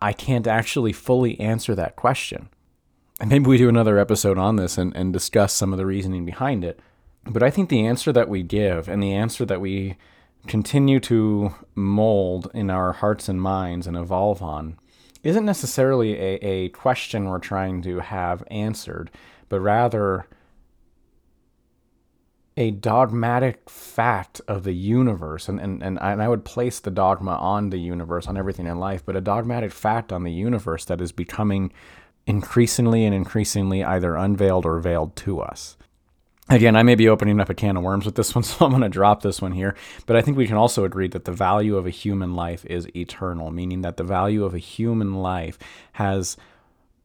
I 0.00 0.12
can't 0.12 0.46
actually 0.46 0.92
fully 0.92 1.38
answer 1.38 1.74
that 1.74 1.96
question. 1.96 2.48
And 3.20 3.30
maybe 3.30 3.46
we 3.46 3.58
do 3.58 3.68
another 3.68 3.98
episode 3.98 4.38
on 4.38 4.56
this 4.56 4.76
and, 4.78 4.94
and 4.94 5.12
discuss 5.12 5.52
some 5.52 5.72
of 5.72 5.78
the 5.78 5.86
reasoning 5.86 6.24
behind 6.24 6.64
it. 6.64 6.80
But 7.24 7.42
I 7.42 7.50
think 7.50 7.68
the 7.68 7.86
answer 7.86 8.12
that 8.12 8.28
we 8.28 8.42
give 8.42 8.88
and 8.88 9.02
the 9.02 9.12
answer 9.12 9.44
that 9.46 9.60
we 9.60 9.96
continue 10.46 11.00
to 11.00 11.54
mold 11.74 12.50
in 12.54 12.70
our 12.70 12.92
hearts 12.92 13.28
and 13.28 13.40
minds 13.40 13.86
and 13.86 13.96
evolve 13.96 14.42
on 14.42 14.78
isn't 15.22 15.44
necessarily 15.44 16.14
a, 16.14 16.34
a 16.46 16.68
question 16.68 17.24
we're 17.24 17.38
trying 17.38 17.82
to 17.82 17.98
have 17.98 18.44
answered, 18.48 19.10
but 19.48 19.60
rather 19.60 20.26
a 22.56 22.70
dogmatic 22.70 23.68
fact 23.68 24.40
of 24.48 24.64
the 24.64 24.74
universe, 24.74 25.48
and, 25.48 25.60
and, 25.60 25.82
and, 25.82 25.98
I 26.00 26.28
would 26.28 26.44
place 26.44 26.80
the 26.80 26.90
dogma 26.90 27.32
on 27.32 27.68
the 27.68 27.78
universe, 27.78 28.26
on 28.26 28.36
everything 28.36 28.66
in 28.66 28.78
life, 28.78 29.04
but 29.04 29.14
a 29.14 29.20
dogmatic 29.20 29.72
fact 29.72 30.10
on 30.10 30.24
the 30.24 30.32
universe 30.32 30.86
that 30.86 31.02
is 31.02 31.12
becoming 31.12 31.70
increasingly 32.26 33.04
and 33.04 33.14
increasingly 33.14 33.84
either 33.84 34.16
unveiled 34.16 34.64
or 34.64 34.80
veiled 34.80 35.14
to 35.16 35.40
us. 35.40 35.76
Again, 36.48 36.76
I 36.76 36.82
may 36.82 36.94
be 36.94 37.08
opening 37.08 37.40
up 37.40 37.50
a 37.50 37.54
can 37.54 37.76
of 37.76 37.82
worms 37.82 38.06
with 38.06 38.14
this 38.14 38.34
one, 38.34 38.44
so 38.44 38.64
I'm 38.64 38.70
going 38.70 38.82
to 38.82 38.88
drop 38.88 39.22
this 39.22 39.42
one 39.42 39.52
here. 39.52 39.76
But 40.06 40.16
I 40.16 40.22
think 40.22 40.36
we 40.36 40.46
can 40.46 40.56
also 40.56 40.84
agree 40.84 41.08
that 41.08 41.26
the 41.26 41.32
value 41.32 41.76
of 41.76 41.86
a 41.86 41.90
human 41.90 42.34
life 42.34 42.64
is 42.64 42.88
eternal, 42.96 43.50
meaning 43.50 43.82
that 43.82 43.98
the 43.98 44.04
value 44.04 44.44
of 44.44 44.54
a 44.54 44.58
human 44.58 45.14
life 45.14 45.58
has 45.92 46.36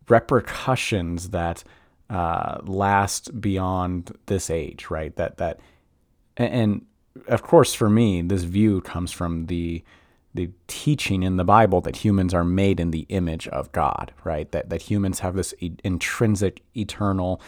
repercussions 0.08 1.30
that 1.30 1.64
uh, 2.12 2.60
last 2.64 3.40
beyond 3.40 4.18
this 4.26 4.50
age, 4.50 4.90
right? 4.90 5.16
That 5.16 5.38
that, 5.38 5.60
and 6.36 6.86
of 7.28 7.42
course, 7.42 7.74
for 7.74 7.90
me, 7.90 8.22
this 8.22 8.44
view 8.44 8.82
comes 8.82 9.12
from 9.12 9.46
the 9.46 9.84
the 10.34 10.50
teaching 10.68 11.24
in 11.24 11.38
the 11.38 11.44
Bible 11.44 11.82
that 11.82 11.98
humans 11.98 12.34
are 12.34 12.44
made 12.44 12.80
in 12.80 12.92
the 12.92 13.06
image 13.10 13.48
of 13.50 13.72
God, 13.72 14.12
right? 14.26 14.52
That 14.52 14.70
that 14.70 14.84
humans 14.84 15.20
have 15.20 15.36
this 15.36 15.54
e- 15.60 15.78
intrinsic, 15.86 16.62
eternal, 16.76 17.42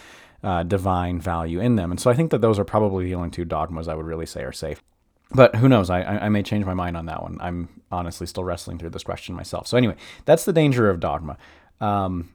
uh, 0.44 0.64
divine 0.64 1.20
value 1.20 1.60
in 1.60 1.76
them, 1.76 1.92
and 1.92 2.00
so 2.00 2.10
I 2.10 2.14
think 2.14 2.32
that 2.32 2.40
those 2.40 2.58
are 2.58 2.66
probably 2.66 3.06
the 3.06 3.16
only 3.16 3.32
two 3.32 3.46
dogmas 3.46 3.90
I 3.90 3.96
would 3.96 4.06
really 4.06 4.26
say 4.26 4.44
are 4.44 4.54
safe. 4.54 4.82
But 5.36 5.56
who 5.56 5.68
knows? 5.68 5.90
I, 5.90 6.04
I 6.04 6.30
may 6.30 6.44
change 6.44 6.64
my 6.64 6.76
mind 6.76 6.96
on 6.96 7.08
that 7.08 7.22
one. 7.22 7.38
I'm 7.42 7.82
honestly 7.92 8.28
still 8.28 8.44
wrestling 8.44 8.78
through 8.78 8.92
this 8.92 9.04
question 9.04 9.36
myself. 9.36 9.68
So 9.68 9.78
anyway, 9.78 9.96
that's 10.26 10.46
the 10.46 10.54
danger 10.54 10.90
of 10.90 11.00
dogma. 11.00 11.38
Um, 11.82 12.30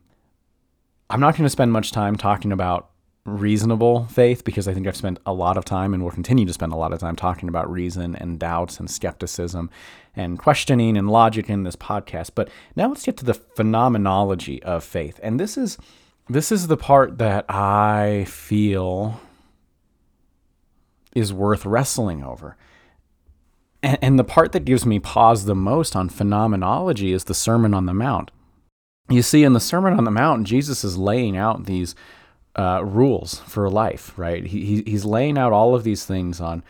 I'm 1.10 1.20
not 1.20 1.34
going 1.34 1.44
to 1.44 1.50
spend 1.50 1.72
much 1.72 1.90
time 1.90 2.16
talking 2.16 2.52
about 2.52 2.90
reasonable 3.24 4.06
faith 4.06 4.44
because 4.44 4.68
I 4.68 4.74
think 4.74 4.86
I've 4.86 4.96
spent 4.96 5.18
a 5.26 5.32
lot 5.32 5.56
of 5.56 5.64
time 5.64 5.94
and 5.94 6.02
will 6.02 6.10
continue 6.10 6.46
to 6.46 6.52
spend 6.52 6.72
a 6.72 6.76
lot 6.76 6.92
of 6.92 6.98
time 6.98 7.16
talking 7.16 7.48
about 7.48 7.70
reason 7.70 8.14
and 8.16 8.38
doubts 8.38 8.78
and 8.78 8.90
skepticism 8.90 9.70
and 10.16 10.38
questioning 10.38 10.96
and 10.96 11.10
logic 11.10 11.48
in 11.48 11.62
this 11.62 11.76
podcast. 11.76 12.30
But 12.34 12.50
now 12.76 12.88
let's 12.88 13.04
get 13.04 13.16
to 13.18 13.24
the 13.24 13.34
phenomenology 13.34 14.62
of 14.62 14.84
faith. 14.84 15.20
And 15.22 15.38
this 15.38 15.56
is 15.56 15.78
this 16.28 16.52
is 16.52 16.66
the 16.66 16.76
part 16.76 17.18
that 17.18 17.46
I 17.48 18.26
feel 18.28 19.20
is 21.14 21.32
worth 21.32 21.64
wrestling 21.64 22.22
over. 22.22 22.56
And, 23.82 23.98
and 24.02 24.18
the 24.18 24.24
part 24.24 24.52
that 24.52 24.66
gives 24.66 24.84
me 24.84 24.98
pause 24.98 25.46
the 25.46 25.54
most 25.54 25.96
on 25.96 26.10
phenomenology 26.10 27.12
is 27.12 27.24
the 27.24 27.34
Sermon 27.34 27.72
on 27.72 27.86
the 27.86 27.94
Mount 27.94 28.30
you 29.08 29.22
see 29.22 29.44
in 29.44 29.52
the 29.52 29.60
Sermon 29.60 29.94
on 29.94 30.04
the 30.04 30.10
Mount, 30.10 30.46
Jesus 30.46 30.84
is 30.84 30.98
laying 30.98 31.36
out 31.36 31.66
these 31.66 31.94
uh, 32.56 32.82
rules 32.84 33.38
for 33.40 33.70
life, 33.70 34.12
right? 34.16 34.44
He, 34.44 34.82
he's 34.86 35.04
laying 35.04 35.38
out 35.38 35.52
all 35.52 35.74
of 35.74 35.84
these 35.84 36.04
things 36.04 36.40
on 36.40 36.62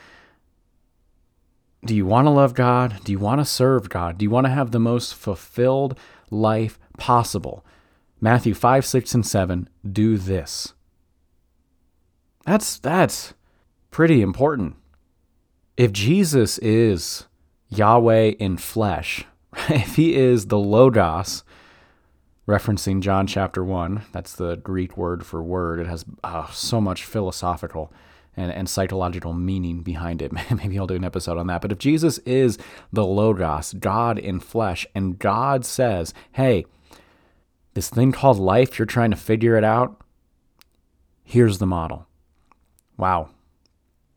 do 1.85 1.95
you 1.95 2.07
want 2.07 2.27
to 2.27 2.31
love 2.31 2.55
God? 2.55 2.97
Do 3.05 3.13
you 3.13 3.19
want 3.19 3.41
to 3.41 3.45
serve 3.45 3.89
God? 3.89 4.19
Do 4.19 4.25
you 4.25 4.31
want 4.31 4.47
to 4.47 4.53
have 4.53 4.73
the 4.73 4.81
most 4.81 5.15
fulfilled 5.15 5.99
life 6.31 6.79
possible? 6.99 7.65
Matthew 8.21 8.53
5, 8.53 8.85
6, 8.85 9.15
and 9.15 9.27
7 9.27 9.69
do 9.91 10.19
this. 10.19 10.75
That's, 12.45 12.79
that's 12.79 13.35
pretty 13.91 14.23
important. 14.23 14.75
If 15.77 15.93
Jesus 15.93 16.59
is 16.59 17.27
Yahweh 17.69 18.33
in 18.41 18.57
flesh, 18.57 19.25
if 19.69 19.95
he 19.95 20.17
is 20.17 20.47
the 20.47 20.59
Logos, 20.59 21.45
referencing 22.49 23.01
John 23.01 23.27
chapter 23.27 23.63
1. 23.63 24.07
That's 24.11 24.35
the 24.35 24.57
Greek 24.57 24.97
word 24.97 25.25
for 25.25 25.43
word. 25.43 25.79
It 25.81 25.87
has 25.87 26.05
uh, 26.25 26.51
so 26.51 26.81
much 26.81 27.05
philosophical 27.05 27.93
and, 28.37 28.51
and 28.51 28.69
psychological 28.69 29.35
meaning 29.35 29.83
behind 29.83 30.23
it. 30.23 30.33
Maybe 30.51 30.79
I'll 30.79 30.87
do 30.87 30.95
an 30.95 31.05
episode 31.05 31.37
on 31.37 31.47
that. 31.49 31.61
But 31.61 31.73
if 31.73 31.79
Jesus 31.79 32.19
is 32.19 32.59
the 32.91 33.05
Logos, 33.05 33.75
God 33.75 34.19
in 34.19 34.41
flesh, 34.41 34.87
and 34.95 35.19
God 35.19 35.67
says, 35.67 36.15
hey, 36.33 36.65
this 37.75 37.91
thing 37.91 38.13
called 38.13 38.39
life, 38.39 38.79
you're 38.79 38.87
trying 38.87 39.11
to 39.11 39.17
figure 39.17 39.57
it 39.57 39.65
out, 39.65 40.01
here's 41.23 41.59
the 41.59 41.67
model. 41.67 42.07
Wow. 42.97 43.29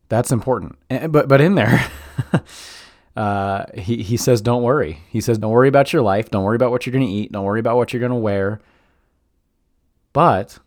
That's 0.08 0.32
important. 0.32 0.78
But, 0.90 1.28
but 1.28 1.42
in 1.42 1.56
there, 1.56 1.90
uh, 3.15 3.65
he, 3.74 4.03
he 4.03 4.18
says, 4.18 4.41
don't 4.41 4.63
worry. 4.63 5.01
He 5.10 5.22
says, 5.22 5.38
don't 5.38 5.51
worry 5.51 5.68
about 5.68 5.91
your 5.91 6.01
life. 6.01 6.30
Don't 6.30 6.44
worry 6.44 6.56
about 6.56 6.72
what 6.72 6.86
you're 6.86 6.94
going 6.94 7.06
to 7.06 7.12
eat. 7.12 7.32
Don't 7.32 7.44
worry 7.44 7.60
about 7.60 7.75
what 7.75 7.91
you're 7.91 8.00
going 8.00 8.12
to 8.12 8.15
wear. 8.15 8.62
But 10.13 10.60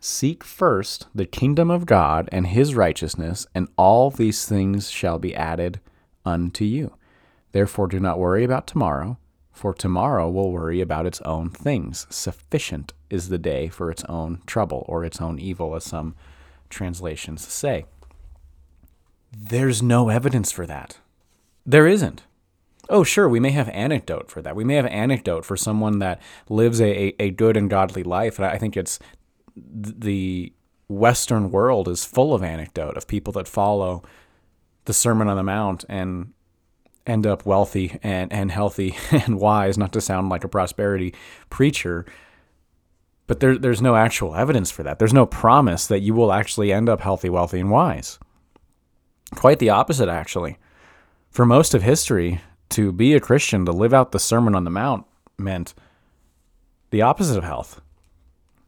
seek 0.00 0.44
first 0.44 1.06
the 1.14 1.26
kingdom 1.26 1.70
of 1.70 1.86
God 1.86 2.28
and 2.30 2.46
his 2.46 2.74
righteousness, 2.74 3.46
and 3.54 3.68
all 3.76 4.10
these 4.10 4.46
things 4.46 4.90
shall 4.90 5.18
be 5.18 5.34
added 5.34 5.80
unto 6.24 6.64
you. 6.64 6.94
Therefore, 7.52 7.86
do 7.86 8.00
not 8.00 8.18
worry 8.18 8.44
about 8.44 8.66
tomorrow, 8.66 9.18
for 9.52 9.72
tomorrow 9.72 10.28
will 10.28 10.50
worry 10.50 10.80
about 10.80 11.06
its 11.06 11.20
own 11.20 11.50
things. 11.50 12.06
Sufficient 12.10 12.92
is 13.08 13.28
the 13.28 13.38
day 13.38 13.68
for 13.68 13.90
its 13.90 14.04
own 14.04 14.42
trouble, 14.46 14.84
or 14.88 15.04
its 15.04 15.20
own 15.20 15.38
evil, 15.38 15.76
as 15.76 15.84
some 15.84 16.16
translations 16.68 17.46
say. 17.46 17.84
There's 19.36 19.82
no 19.82 20.08
evidence 20.08 20.50
for 20.50 20.66
that. 20.66 20.98
There 21.66 21.86
isn't. 21.86 22.24
Oh, 22.90 23.02
sure, 23.02 23.28
we 23.28 23.40
may 23.40 23.50
have 23.52 23.68
anecdote 23.70 24.30
for 24.30 24.42
that. 24.42 24.56
We 24.56 24.64
may 24.64 24.74
have 24.74 24.86
anecdote 24.86 25.44
for 25.44 25.56
someone 25.56 26.00
that 26.00 26.20
lives 26.48 26.80
a, 26.80 27.14
a, 27.18 27.30
good 27.30 27.56
and 27.56 27.70
godly 27.70 28.02
life. 28.02 28.38
And 28.38 28.46
I 28.46 28.58
think 28.58 28.76
it's 28.76 28.98
the 29.56 30.52
Western 30.88 31.50
world 31.50 31.88
is 31.88 32.04
full 32.04 32.34
of 32.34 32.42
anecdote 32.42 32.96
of 32.96 33.08
people 33.08 33.32
that 33.34 33.48
follow 33.48 34.02
the 34.84 34.92
Sermon 34.92 35.28
on 35.28 35.36
the 35.36 35.42
Mount 35.42 35.86
and 35.88 36.34
end 37.06 37.26
up 37.26 37.46
wealthy 37.46 37.98
and, 38.02 38.30
and 38.30 38.50
healthy 38.50 38.96
and 39.10 39.40
wise, 39.40 39.78
not 39.78 39.92
to 39.94 40.00
sound 40.02 40.28
like 40.28 40.44
a 40.44 40.48
prosperity 40.48 41.14
preacher. 41.48 42.04
But 43.26 43.40
there, 43.40 43.56
there's 43.56 43.80
no 43.80 43.96
actual 43.96 44.34
evidence 44.34 44.70
for 44.70 44.82
that. 44.82 44.98
There's 44.98 45.14
no 45.14 45.24
promise 45.24 45.86
that 45.86 46.00
you 46.00 46.12
will 46.12 46.32
actually 46.32 46.70
end 46.70 46.90
up 46.90 47.00
healthy, 47.00 47.30
wealthy, 47.30 47.60
and 47.60 47.70
wise. 47.70 48.18
Quite 49.34 49.58
the 49.58 49.70
opposite, 49.70 50.10
actually 50.10 50.58
for 51.34 51.44
most 51.44 51.74
of 51.74 51.82
history, 51.82 52.40
to 52.68 52.92
be 52.92 53.12
a 53.12 53.20
Christian, 53.20 53.66
to 53.66 53.72
live 53.72 53.92
out 53.92 54.12
the 54.12 54.20
Sermon 54.20 54.54
on 54.54 54.62
the 54.62 54.70
Mount, 54.70 55.04
meant 55.36 55.74
the 56.90 57.02
opposite 57.02 57.36
of 57.36 57.42
health. 57.42 57.80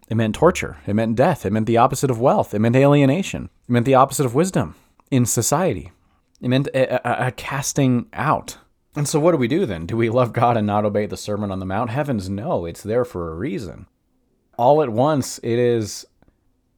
It 0.09 0.17
meant 0.17 0.35
torture. 0.35 0.79
It 0.85 0.95
meant 0.95 1.15
death. 1.15 1.47
It 1.47 1.53
meant 1.53 1.67
the 1.67 1.77
opposite 1.77 2.11
of 2.11 2.21
wealth. 2.21 2.53
It 2.55 2.59
meant 2.59 2.75
alienation. 2.75 3.51
It 3.69 3.73
meant 3.73 3.87
the 3.87 3.95
opposite 3.95 4.27
of 4.27 4.35
wisdom 4.35 4.75
in 5.13 5.27
society. 5.27 5.93
It 6.41 6.49
meant 6.49 6.67
a, 6.75 7.09
a, 7.09 7.29
a 7.29 7.33
casting 7.33 8.07
out. 8.13 8.59
And 8.97 9.07
so, 9.07 9.21
what 9.21 9.31
do 9.31 9.39
we 9.39 9.47
do 9.47 9.65
then? 9.65 9.87
Do 9.87 9.97
we 9.97 10.11
love 10.11 10.33
God 10.33 10.57
and 10.57 10.67
not 10.67 10.85
obey 10.85 11.07
the 11.07 11.17
Sermon 11.17 11.53
on 11.53 11.61
the 11.61 11.67
Mount? 11.67 11.91
Heavens, 11.91 12.29
no. 12.29 12.67
It's 12.67 12.83
there 12.83 13.05
for 13.05 13.31
a 13.31 13.37
reason. 13.37 13.87
All 14.59 14.83
at 14.83 14.89
once, 14.89 15.39
it 15.39 15.59
is 15.59 16.05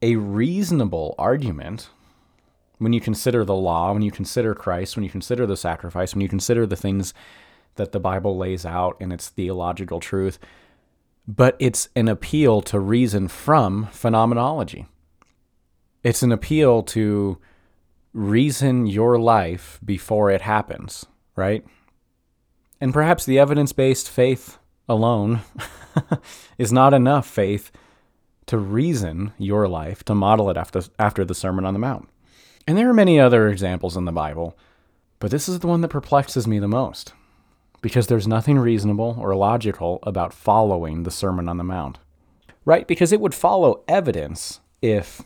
a 0.03 0.17
reasonable 0.17 1.15
argument 1.17 1.89
when 2.79 2.93
you 2.93 2.99
consider 2.99 3.45
the 3.45 3.55
law, 3.55 3.93
when 3.93 4.01
you 4.01 4.11
consider 4.11 4.55
Christ, 4.55 4.95
when 4.95 5.03
you 5.03 5.09
consider 5.09 5.45
the 5.45 5.57
sacrifice, 5.57 6.15
when 6.15 6.21
you 6.21 6.29
consider 6.29 6.65
the 6.65 6.75
things 6.75 7.13
that 7.75 7.91
the 7.91 7.99
Bible 7.99 8.37
lays 8.37 8.65
out 8.65 8.97
in 8.99 9.11
its 9.11 9.29
theological 9.29 9.99
truth, 9.99 10.39
but 11.27 11.55
it's 11.59 11.89
an 11.95 12.07
appeal 12.07 12.61
to 12.63 12.79
reason 12.79 13.27
from 13.27 13.87
phenomenology. 13.91 14.87
It's 16.03 16.23
an 16.23 16.31
appeal 16.31 16.81
to 16.83 17.37
reason 18.13 18.87
your 18.87 19.19
life 19.19 19.79
before 19.83 20.31
it 20.31 20.41
happens, 20.41 21.05
right? 21.35 21.63
And 22.81 22.93
perhaps 22.93 23.25
the 23.25 23.37
evidence 23.37 23.73
based 23.73 24.09
faith 24.09 24.57
alone 24.87 25.41
is 26.57 26.71
not 26.71 26.93
enough 26.93 27.27
faith 27.27 27.71
to 28.47 28.57
reason 28.57 29.33
your 29.37 29.67
life, 29.67 30.03
to 30.05 30.15
model 30.15 30.49
it 30.49 30.57
after, 30.57 30.81
after 30.97 31.23
the 31.23 31.35
Sermon 31.35 31.65
on 31.65 31.73
the 31.73 31.79
Mount. 31.79 32.09
And 32.69 32.77
there 32.77 32.87
are 32.87 32.93
many 32.93 33.19
other 33.19 33.47
examples 33.47 33.97
in 33.97 34.05
the 34.05 34.11
Bible, 34.11 34.55
but 35.17 35.31
this 35.31 35.49
is 35.49 35.57
the 35.57 35.65
one 35.65 35.81
that 35.81 35.87
perplexes 35.87 36.45
me 36.45 36.59
the 36.59 36.67
most 36.67 37.13
because 37.81 38.05
there's 38.05 38.27
nothing 38.27 38.59
reasonable 38.59 39.17
or 39.19 39.35
logical 39.35 39.97
about 40.03 40.35
following 40.35 41.01
the 41.01 41.09
Sermon 41.09 41.49
on 41.49 41.57
the 41.57 41.63
Mount. 41.63 41.97
Right? 42.65 42.87
Because 42.87 43.11
it 43.11 43.21
would 43.21 43.33
follow 43.33 43.83
evidence 43.87 44.59
if 44.83 45.23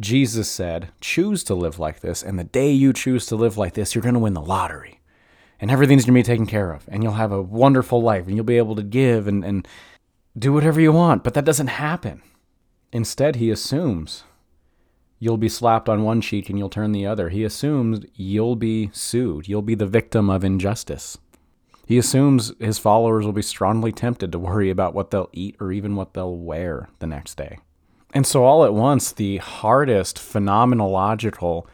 Jesus 0.00 0.50
said, 0.50 0.88
choose 1.00 1.44
to 1.44 1.54
live 1.54 1.78
like 1.78 2.00
this, 2.00 2.24
and 2.24 2.36
the 2.36 2.42
day 2.42 2.72
you 2.72 2.92
choose 2.92 3.24
to 3.26 3.36
live 3.36 3.56
like 3.56 3.74
this, 3.74 3.94
you're 3.94 4.02
going 4.02 4.14
to 4.14 4.18
win 4.18 4.34
the 4.34 4.40
lottery. 4.40 4.98
and 5.60 5.70
everything's 5.70 6.04
going 6.04 6.14
to 6.14 6.18
be 6.18 6.22
taken 6.22 6.46
care 6.46 6.72
of 6.72 6.84
and 6.88 7.02
you'll 7.02 7.12
have 7.12 7.32
a 7.32 7.42
wonderful 7.42 8.00
life 8.02 8.26
and 8.26 8.34
you'll 8.34 8.44
be 8.44 8.56
able 8.58 8.74
to 8.74 8.82
give 8.82 9.28
and, 9.28 9.44
and 9.44 9.68
do 10.38 10.52
whatever 10.52 10.80
you 10.80 10.90
want. 10.92 11.22
But 11.22 11.34
that 11.34 11.44
doesn't 11.44 11.66
happen. 11.68 12.22
Instead, 12.92 13.36
he 13.36 13.50
assumes 13.50 14.24
you'll 15.20 15.36
be 15.36 15.48
slapped 15.48 15.88
on 15.88 16.02
one 16.02 16.20
cheek 16.20 16.48
and 16.48 16.58
you'll 16.58 16.70
turn 16.70 16.90
the 16.90 17.06
other. 17.06 17.28
He 17.28 17.44
assumes 17.44 18.04
you'll 18.14 18.56
be 18.56 18.90
sued, 18.92 19.46
you'll 19.46 19.62
be 19.62 19.76
the 19.76 19.86
victim 19.86 20.28
of 20.28 20.42
injustice. 20.42 21.18
He 21.86 21.98
assumes 21.98 22.52
his 22.58 22.78
followers 22.78 23.26
will 23.26 23.32
be 23.32 23.42
strongly 23.42 23.92
tempted 23.92 24.32
to 24.32 24.38
worry 24.38 24.70
about 24.70 24.94
what 24.94 25.10
they'll 25.10 25.28
eat 25.32 25.56
or 25.60 25.70
even 25.70 25.94
what 25.94 26.14
they'll 26.14 26.36
wear 26.36 26.88
the 27.00 27.06
next 27.06 27.36
day. 27.36 27.58
And 28.12 28.26
so, 28.26 28.44
all 28.44 28.64
at 28.64 28.74
once, 28.74 29.12
the 29.12 29.36
hardest 29.38 30.16
phenomenological 30.16 31.66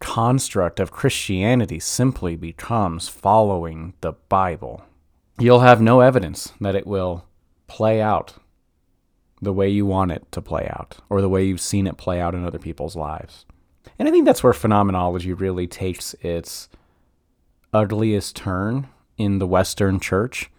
construct 0.00 0.80
of 0.80 0.92
Christianity 0.92 1.78
simply 1.78 2.36
becomes 2.36 3.08
following 3.08 3.94
the 4.00 4.12
Bible. 4.28 4.84
You'll 5.38 5.60
have 5.60 5.80
no 5.80 6.00
evidence 6.00 6.52
that 6.60 6.74
it 6.74 6.86
will 6.86 7.24
play 7.66 8.00
out 8.00 8.34
the 9.40 9.52
way 9.52 9.68
you 9.68 9.86
want 9.86 10.12
it 10.12 10.30
to 10.32 10.42
play 10.42 10.68
out 10.68 10.98
or 11.08 11.20
the 11.20 11.28
way 11.28 11.44
you've 11.44 11.60
seen 11.60 11.86
it 11.86 11.96
play 11.96 12.20
out 12.20 12.34
in 12.34 12.44
other 12.44 12.58
people's 12.58 12.96
lives. 12.96 13.44
And 13.98 14.08
I 14.08 14.10
think 14.10 14.24
that's 14.24 14.42
where 14.42 14.52
phenomenology 14.52 15.32
really 15.32 15.66
takes 15.66 16.14
its 16.14 16.68
ugliest 17.72 18.36
turn 18.36 18.88
in 19.16 19.38
the 19.38 19.46
Western 19.46 20.00
church. 20.00 20.50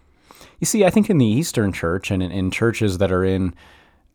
You 0.58 0.66
see, 0.66 0.84
I 0.84 0.90
think 0.90 1.08
in 1.08 1.18
the 1.18 1.26
Eastern 1.26 1.72
church 1.72 2.10
and 2.10 2.22
in, 2.22 2.30
in 2.30 2.50
churches 2.50 2.98
that 2.98 3.12
are 3.12 3.24
in, 3.24 3.54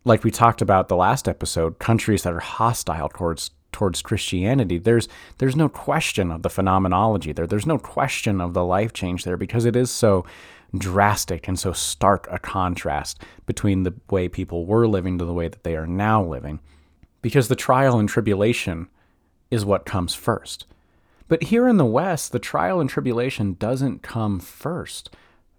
like 0.04 0.22
we 0.22 0.30
talked 0.30 0.62
about 0.62 0.88
the 0.88 0.96
last 0.96 1.28
episode, 1.28 1.78
countries 1.78 2.22
that 2.22 2.32
are 2.32 2.40
hostile 2.40 3.08
towards 3.08 3.50
towards 3.72 4.00
Christianity, 4.00 4.78
there's 4.78 5.06
there's 5.38 5.56
no 5.56 5.68
question 5.68 6.30
of 6.30 6.42
the 6.42 6.48
phenomenology 6.48 7.32
there. 7.32 7.46
There's 7.46 7.66
no 7.66 7.78
question 7.78 8.40
of 8.40 8.54
the 8.54 8.64
life 8.64 8.92
change 8.92 9.24
there 9.24 9.36
because 9.36 9.66
it 9.66 9.76
is 9.76 9.90
so 9.90 10.24
drastic 10.76 11.48
and 11.48 11.58
so 11.58 11.72
stark 11.72 12.26
a 12.30 12.38
contrast 12.38 13.20
between 13.46 13.82
the 13.82 13.94
way 14.10 14.28
people 14.28 14.66
were 14.66 14.86
living 14.86 15.18
to 15.18 15.24
the 15.24 15.32
way 15.32 15.48
that 15.48 15.64
they 15.64 15.76
are 15.76 15.86
now 15.86 16.22
living. 16.22 16.60
Because 17.22 17.48
the 17.48 17.56
trial 17.56 17.98
and 17.98 18.08
tribulation 18.08 18.88
is 19.50 19.64
what 19.64 19.84
comes 19.84 20.14
first. 20.14 20.66
But 21.28 21.44
here 21.44 21.66
in 21.66 21.76
the 21.76 21.84
West, 21.84 22.32
the 22.32 22.38
trial 22.38 22.80
and 22.80 22.88
tribulation 22.88 23.56
doesn't 23.58 24.02
come 24.02 24.38
first 24.38 25.10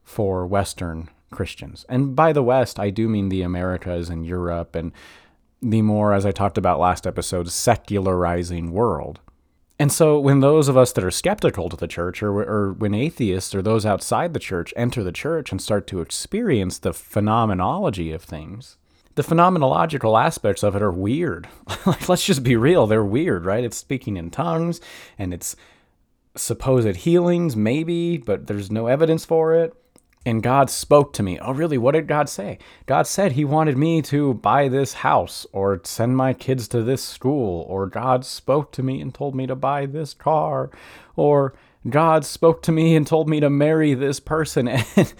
for 0.04 0.48
Western 0.48 1.10
Christians. 1.32 1.86
And 1.90 2.16
by 2.16 2.32
the 2.32 2.44
West, 2.44 2.80
I 2.80 2.90
do 2.90 3.10
mean 3.10 3.30
the 3.30 3.42
Americas 3.42 4.10
and 4.10 4.26
Europe 4.26 4.76
and 4.76 4.92
the 5.62 5.82
more, 5.82 6.14
as 6.14 6.26
I 6.26 6.32
talked 6.32 6.58
about 6.58 6.80
last 6.80 7.06
episode, 7.08 7.50
secularizing 7.50 8.72
world. 8.72 9.20
And 9.80 9.92
so, 9.92 10.20
when 10.20 10.40
those 10.40 10.68
of 10.68 10.78
us 10.78 10.92
that 10.94 11.04
are 11.04 11.12
skeptical 11.12 11.70
to 11.70 11.76
the 11.76 11.88
church, 11.88 12.24
or, 12.24 12.32
or 12.42 12.74
when 12.74 12.96
atheists 12.96 13.54
or 13.54 13.62
those 13.62 13.86
outside 13.86 14.34
the 14.34 14.40
church 14.40 14.74
enter 14.76 15.04
the 15.04 15.12
church 15.12 15.52
and 15.52 15.62
start 15.62 15.86
to 15.88 16.02
experience 16.02 16.80
the 16.80 16.94
phenomenology 16.94 18.12
of 18.12 18.24
things, 18.24 18.78
the 19.14 19.24
phenomenological 19.24 20.20
aspects 20.20 20.64
of 20.64 20.76
it 20.76 20.82
are 20.82 20.92
weird. 20.92 21.48
like, 21.86 22.10
let's 22.10 22.26
just 22.26 22.44
be 22.44 22.56
real, 22.56 22.88
they're 22.88 23.04
weird, 23.04 23.46
right? 23.46 23.64
It's 23.64 23.78
speaking 23.78 24.18
in 24.18 24.32
tongues 24.32 24.82
and 25.18 25.34
it's 25.34 25.56
supposed 26.36 26.96
healings, 26.98 27.56
maybe, 27.56 28.18
but 28.18 28.48
there's 28.48 28.72
no 28.72 28.88
evidence 28.88 29.26
for 29.26 29.54
it 29.54 29.76
and 30.28 30.44
God 30.44 30.70
spoke 30.70 31.14
to 31.14 31.24
me. 31.24 31.40
Oh, 31.40 31.54
really? 31.54 31.78
What 31.78 31.94
did 31.94 32.06
God 32.06 32.28
say? 32.28 32.60
God 32.86 33.08
said 33.08 33.32
He 33.32 33.46
wanted 33.46 33.78
me 33.78 34.02
to 34.04 34.34
buy 34.34 34.68
this 34.68 34.96
house 34.96 35.48
or 35.54 35.80
send 35.86 36.18
my 36.18 36.34
kids 36.34 36.68
to 36.68 36.84
this 36.84 37.02
school, 37.02 37.66
or 37.70 37.88
God 37.88 38.26
spoke 38.26 38.74
to 38.74 38.84
me 38.84 39.00
and 39.00 39.14
told 39.14 39.36
me 39.36 39.48
to 39.48 39.56
buy 39.56 39.86
this 39.86 40.14
car, 40.14 40.70
or 41.16 41.54
God 41.90 42.26
spoke 42.26 42.62
to 42.64 42.74
me 42.74 42.94
and 42.98 43.08
told 43.08 43.30
me 43.30 43.40
to 43.40 43.50
marry 43.50 43.94
this 43.94 44.20
person. 44.20 44.68
And 45.00 45.14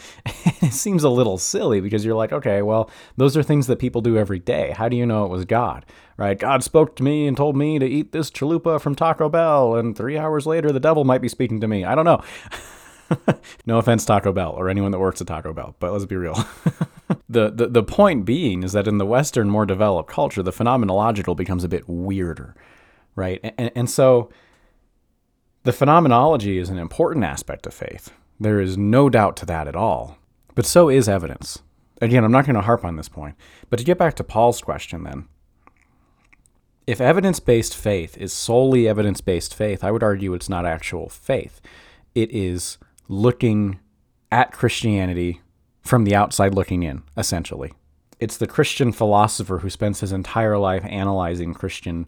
it 0.62 0.74
seems 0.74 1.06
a 1.06 1.10
little 1.10 1.38
silly 1.38 1.80
because 1.80 2.04
you're 2.04 2.16
like, 2.16 2.34
okay, 2.34 2.62
well, 2.62 2.90
those 3.16 3.38
are 3.38 3.44
things 3.44 3.68
that 3.68 3.80
people 3.80 4.02
do 4.02 4.18
every 4.18 4.40
day. 4.40 4.72
How 4.72 4.90
do 4.90 4.98
you 4.98 5.06
know 5.06 5.24
it 5.24 5.30
was 5.30 5.46
God? 5.46 5.86
Right? 6.18 6.38
God 6.38 6.64
spoke 6.64 6.98
to 6.98 7.04
me 7.04 7.28
and 7.28 7.38
told 7.38 7.56
me 7.56 7.80
to 7.80 7.86
eat 7.86 8.12
this 8.12 8.30
chalupa 8.30 8.82
from 8.82 8.96
Taco 8.96 9.30
Bell, 9.30 9.76
and 9.76 9.96
three 9.96 10.18
hours 10.18 10.46
later, 10.46 10.74
the 10.74 10.82
devil 10.82 11.06
might 11.06 11.22
be 11.22 11.30
speaking 11.30 11.62
to 11.62 11.68
me. 11.68 11.86
I 11.86 11.96
don't 11.96 12.04
know. 12.04 12.22
no 13.66 13.78
offense, 13.78 14.06
Taco 14.06 14.32
Bell 14.32 14.52
or 14.52 14.70
anyone 14.70 14.92
that 14.92 15.00
works 15.00 15.22
at 15.22 15.28
Taco 15.28 15.54
Bell, 15.54 15.76
but 15.80 15.92
let's 15.92 16.06
be 16.06 16.16
real. 16.16 16.36
the, 17.30 17.50
the 17.50 17.68
the 17.68 17.84
point 17.84 18.26
being 18.26 18.64
is 18.64 18.74
that 18.74 18.88
in 18.88 18.98
the 18.98 19.06
Western, 19.06 19.50
more 19.50 19.66
developed 19.66 20.10
culture, 20.10 20.44
the 20.44 20.52
phenomenological 20.52 21.36
becomes 21.36 21.64
a 21.64 21.70
bit 21.70 21.88
weirder, 21.88 22.56
right? 23.16 23.40
And, 23.58 23.72
and 23.76 23.90
so 23.90 24.30
the 25.64 25.74
phenomenology 25.74 26.58
is 26.58 26.70
an 26.70 26.78
important 26.78 27.26
aspect 27.26 27.68
of 27.68 27.74
faith. 27.74 28.12
There 28.40 28.62
is 28.62 28.78
no 28.78 29.10
doubt 29.10 29.36
to 29.38 29.46
that 29.48 29.68
at 29.68 29.76
all. 29.76 30.18
But 30.56 30.66
so 30.66 30.90
is 30.90 31.10
evidence. 31.10 31.62
Again, 32.02 32.24
I'm 32.24 32.32
not 32.32 32.46
going 32.46 32.56
to 32.56 32.62
harp 32.62 32.86
on 32.86 32.96
this 32.96 33.10
point. 33.10 33.36
But 33.70 33.80
to 33.80 33.86
get 33.86 33.98
back 33.98 34.16
to 34.16 34.24
Paul's 34.24 34.62
question 34.62 35.04
then, 35.04 35.28
if 36.86 37.02
evidence 37.02 37.40
based 37.40 37.76
faith 37.76 38.18
is 38.18 38.32
solely 38.32 38.88
evidence 38.88 39.20
based 39.20 39.54
faith, 39.54 39.84
I 39.84 39.92
would 39.92 40.04
argue 40.04 40.34
it's 40.34 40.50
not 40.50 40.66
actual 40.66 41.10
faith. 41.10 41.60
It 42.16 42.32
is 42.32 42.78
looking 43.08 43.80
at 44.32 44.52
Christianity 44.52 45.42
from 45.82 46.04
the 46.04 46.16
outside 46.16 46.54
looking 46.54 46.84
in, 46.84 47.04
essentially. 47.16 47.74
It's 48.20 48.38
the 48.38 48.48
Christian 48.48 48.92
philosopher 48.92 49.60
who 49.60 49.70
spends 49.70 50.00
his 50.00 50.12
entire 50.12 50.58
life 50.58 50.84
analyzing 50.86 51.54
Christian 51.54 52.08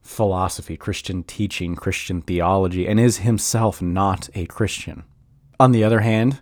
philosophy, 0.00 0.76
Christian 0.76 1.22
teaching, 1.24 1.76
Christian 1.76 2.22
theology, 2.22 2.86
and 2.86 2.98
is 2.98 3.18
himself 3.18 3.82
not 3.82 4.28
a 4.34 4.46
Christian. 4.46 5.04
On 5.58 5.72
the 5.72 5.84
other 5.84 6.00
hand, 6.00 6.40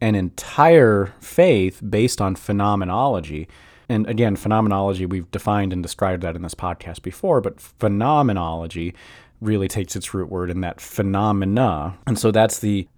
an 0.00 0.14
entire 0.14 1.14
faith 1.20 1.80
based 1.88 2.20
on 2.20 2.36
phenomenology, 2.36 3.48
and 3.88 4.06
again, 4.06 4.36
phenomenology, 4.36 5.06
we've 5.06 5.30
defined 5.30 5.72
and 5.72 5.82
described 5.82 6.22
that 6.22 6.36
in 6.36 6.42
this 6.42 6.54
podcast 6.54 7.02
before, 7.02 7.40
but 7.40 7.60
phenomenology 7.60 8.94
really 9.40 9.68
takes 9.68 9.96
its 9.96 10.12
root 10.14 10.28
word 10.28 10.50
in 10.50 10.60
that 10.60 10.80
phenomena. 10.80 11.96
And 12.06 12.18
so 12.18 12.30
that's 12.30 12.58
the 12.58 12.88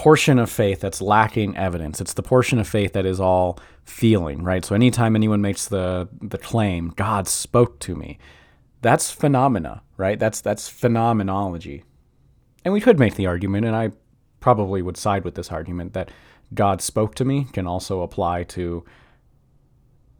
portion 0.00 0.38
of 0.38 0.48
faith 0.48 0.80
that's 0.80 1.02
lacking 1.02 1.54
evidence. 1.58 2.00
It's 2.00 2.14
the 2.14 2.22
portion 2.22 2.58
of 2.58 2.66
faith 2.66 2.94
that 2.94 3.04
is 3.04 3.20
all 3.20 3.58
feeling, 3.84 4.42
right? 4.42 4.64
So 4.64 4.74
anytime 4.74 5.14
anyone 5.14 5.42
makes 5.42 5.68
the 5.68 6.08
the 6.22 6.38
claim, 6.38 6.94
God 6.96 7.28
spoke 7.28 7.78
to 7.80 7.94
me, 7.94 8.18
that's 8.80 9.10
phenomena, 9.10 9.82
right? 9.98 10.18
That's 10.18 10.40
that's 10.40 10.70
phenomenology. 10.70 11.84
And 12.64 12.72
we 12.72 12.80
could 12.80 12.98
make 12.98 13.16
the 13.16 13.26
argument, 13.26 13.66
and 13.66 13.76
I 13.76 13.90
probably 14.40 14.80
would 14.80 14.96
side 14.96 15.22
with 15.22 15.34
this 15.34 15.52
argument, 15.52 15.92
that 15.92 16.10
God 16.54 16.80
spoke 16.80 17.14
to 17.16 17.26
me 17.26 17.46
can 17.52 17.66
also 17.66 18.00
apply 18.00 18.44
to 18.44 18.82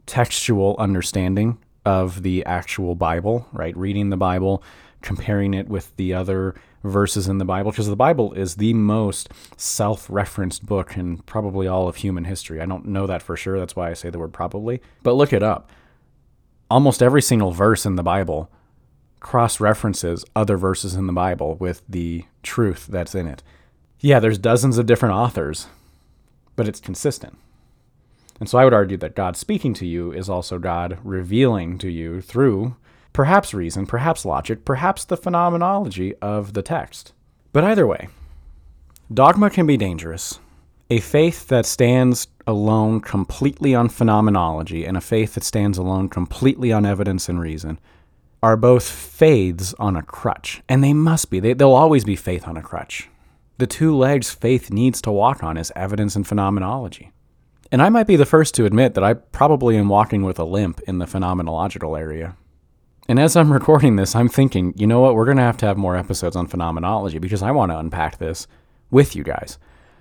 textual 0.05 0.75
understanding 0.77 1.57
of 1.85 2.21
the 2.21 2.45
actual 2.45 2.93
Bible, 2.93 3.47
right? 3.51 3.75
Reading 3.75 4.11
the 4.11 4.17
Bible, 4.17 4.63
comparing 5.01 5.55
it 5.55 5.67
with 5.67 5.95
the 5.95 6.13
other 6.13 6.53
verses 6.83 7.27
in 7.27 7.37
the 7.37 7.45
Bible 7.45 7.71
because 7.71 7.87
the 7.87 7.95
Bible 7.95 8.33
is 8.33 8.55
the 8.55 8.73
most 8.73 9.29
self 9.57 10.09
referenced 10.09 10.65
book 10.65 10.97
in 10.97 11.17
probably 11.19 11.67
all 11.67 11.87
of 11.87 11.97
human 11.97 12.25
history. 12.25 12.61
I 12.61 12.65
don't 12.65 12.87
know 12.87 13.07
that 13.07 13.21
for 13.21 13.37
sure. 13.37 13.59
That's 13.59 13.75
why 13.75 13.89
I 13.89 13.93
say 13.93 14.09
the 14.09 14.19
word 14.19 14.33
probably. 14.33 14.81
But 15.03 15.13
look 15.13 15.33
it 15.33 15.43
up. 15.43 15.69
Almost 16.69 17.03
every 17.03 17.21
single 17.21 17.51
verse 17.51 17.85
in 17.85 17.95
the 17.95 18.03
Bible 18.03 18.49
cross 19.21 19.59
references 19.59 20.25
other 20.35 20.57
verses 20.57 20.95
in 20.95 21.07
the 21.07 21.13
Bible 21.13 21.55
with 21.55 21.83
the 21.87 22.25
truth 22.43 22.87
that's 22.87 23.15
in 23.15 23.27
it. 23.27 23.43
Yeah, 23.99 24.19
there's 24.19 24.39
dozens 24.39 24.77
of 24.77 24.87
different 24.87 25.13
authors, 25.15 25.67
but 26.55 26.67
it's 26.67 26.79
consistent. 26.79 27.37
And 28.39 28.49
so 28.49 28.57
I 28.57 28.63
would 28.63 28.73
argue 28.73 28.97
that 28.97 29.15
God 29.15 29.37
speaking 29.37 29.75
to 29.75 29.85
you 29.85 30.11
is 30.11 30.27
also 30.27 30.57
God 30.57 30.97
revealing 31.03 31.77
to 31.77 31.89
you 31.89 32.21
through 32.21 32.75
perhaps 33.13 33.53
reason, 33.53 33.85
perhaps 33.85 34.25
logic, 34.25 34.65
perhaps 34.65 35.05
the 35.05 35.17
phenomenology 35.17 36.15
of 36.21 36.53
the 36.53 36.61
text. 36.61 37.13
But 37.53 37.63
either 37.63 37.85
way, 37.85 38.09
dogma 39.13 39.49
can 39.49 39.65
be 39.65 39.77
dangerous. 39.77 40.39
A 40.89 40.99
faith 40.99 41.47
that 41.47 41.65
stands 41.65 42.27
alone 42.45 42.99
completely 42.99 43.73
on 43.73 43.87
phenomenology 43.89 44.85
and 44.85 44.97
a 44.97 45.01
faith 45.01 45.35
that 45.35 45.43
stands 45.43 45.77
alone 45.77 46.09
completely 46.09 46.71
on 46.71 46.85
evidence 46.85 47.29
and 47.29 47.39
reason 47.39 47.79
are 48.43 48.57
both 48.57 48.89
faiths 48.89 49.73
on 49.75 49.95
a 49.95 50.01
crutch. 50.01 50.61
And 50.67 50.83
they 50.83 50.93
must 50.93 51.29
be. 51.29 51.39
They, 51.39 51.53
will 51.53 51.75
always 51.75 52.03
be 52.03 52.15
faith 52.15 52.47
on 52.47 52.57
a 52.57 52.61
crutch. 52.61 53.07
The 53.57 53.67
two 53.67 53.95
legs 53.95 54.31
faith 54.31 54.71
needs 54.71 55.01
to 55.03 55.11
walk 55.11 55.43
on 55.43 55.57
is 55.57 55.71
evidence 55.75 56.15
and 56.15 56.27
phenomenology. 56.27 57.11
And 57.71 57.81
I 57.81 57.89
might 57.89 58.07
be 58.07 58.15
the 58.15 58.25
first 58.25 58.53
to 58.55 58.65
admit 58.65 58.95
that 58.95 59.03
I 59.03 59.13
probably 59.13 59.77
am 59.77 59.87
walking 59.87 60.23
with 60.23 60.39
a 60.39 60.43
limp 60.43 60.81
in 60.87 60.97
the 60.97 61.05
phenomenological 61.05 61.97
area. 61.97 62.35
And 63.11 63.19
as 63.19 63.35
I'm 63.35 63.51
recording 63.59 63.97
this, 63.97 64.15
I'm 64.15 64.29
thinking, 64.29 64.73
you 64.77 64.87
know 64.87 65.01
what? 65.01 65.15
We're 65.15 65.25
going 65.25 65.35
to 65.35 65.43
have 65.43 65.57
to 65.57 65.65
have 65.65 65.77
more 65.77 65.97
episodes 65.97 66.37
on 66.37 66.47
phenomenology 66.47 67.19
because 67.19 67.43
I 67.43 67.51
want 67.51 67.73
to 67.73 67.77
unpack 67.77 68.19
this 68.19 68.47
with 68.89 69.17
you 69.17 69.23
guys. 69.25 69.59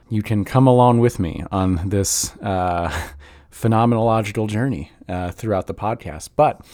You 0.09 0.23
can 0.23 0.45
come 0.45 0.69
along 0.69 1.01
with 1.01 1.19
me 1.19 1.43
on 1.51 1.89
this 1.89 2.37
uh, 2.37 2.89
phenomenological 3.53 4.49
journey 4.49 4.93
uh, 5.09 5.33
throughout 5.33 5.67
the 5.67 5.75
podcast. 5.75 6.29
But 6.37 6.65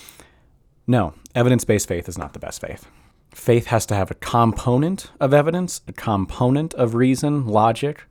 no, 0.86 1.14
evidence 1.34 1.64
based 1.64 1.88
faith 1.88 2.06
is 2.06 2.18
not 2.18 2.34
the 2.34 2.38
best 2.38 2.60
faith. 2.60 2.86
Faith 3.30 3.68
has 3.68 3.86
to 3.86 3.94
have 3.94 4.10
a 4.10 4.14
component 4.14 5.10
of 5.18 5.32
evidence, 5.32 5.80
a 5.88 5.92
component 5.94 6.74
of 6.74 6.94
reason, 6.94 7.46
logic, 7.46 8.04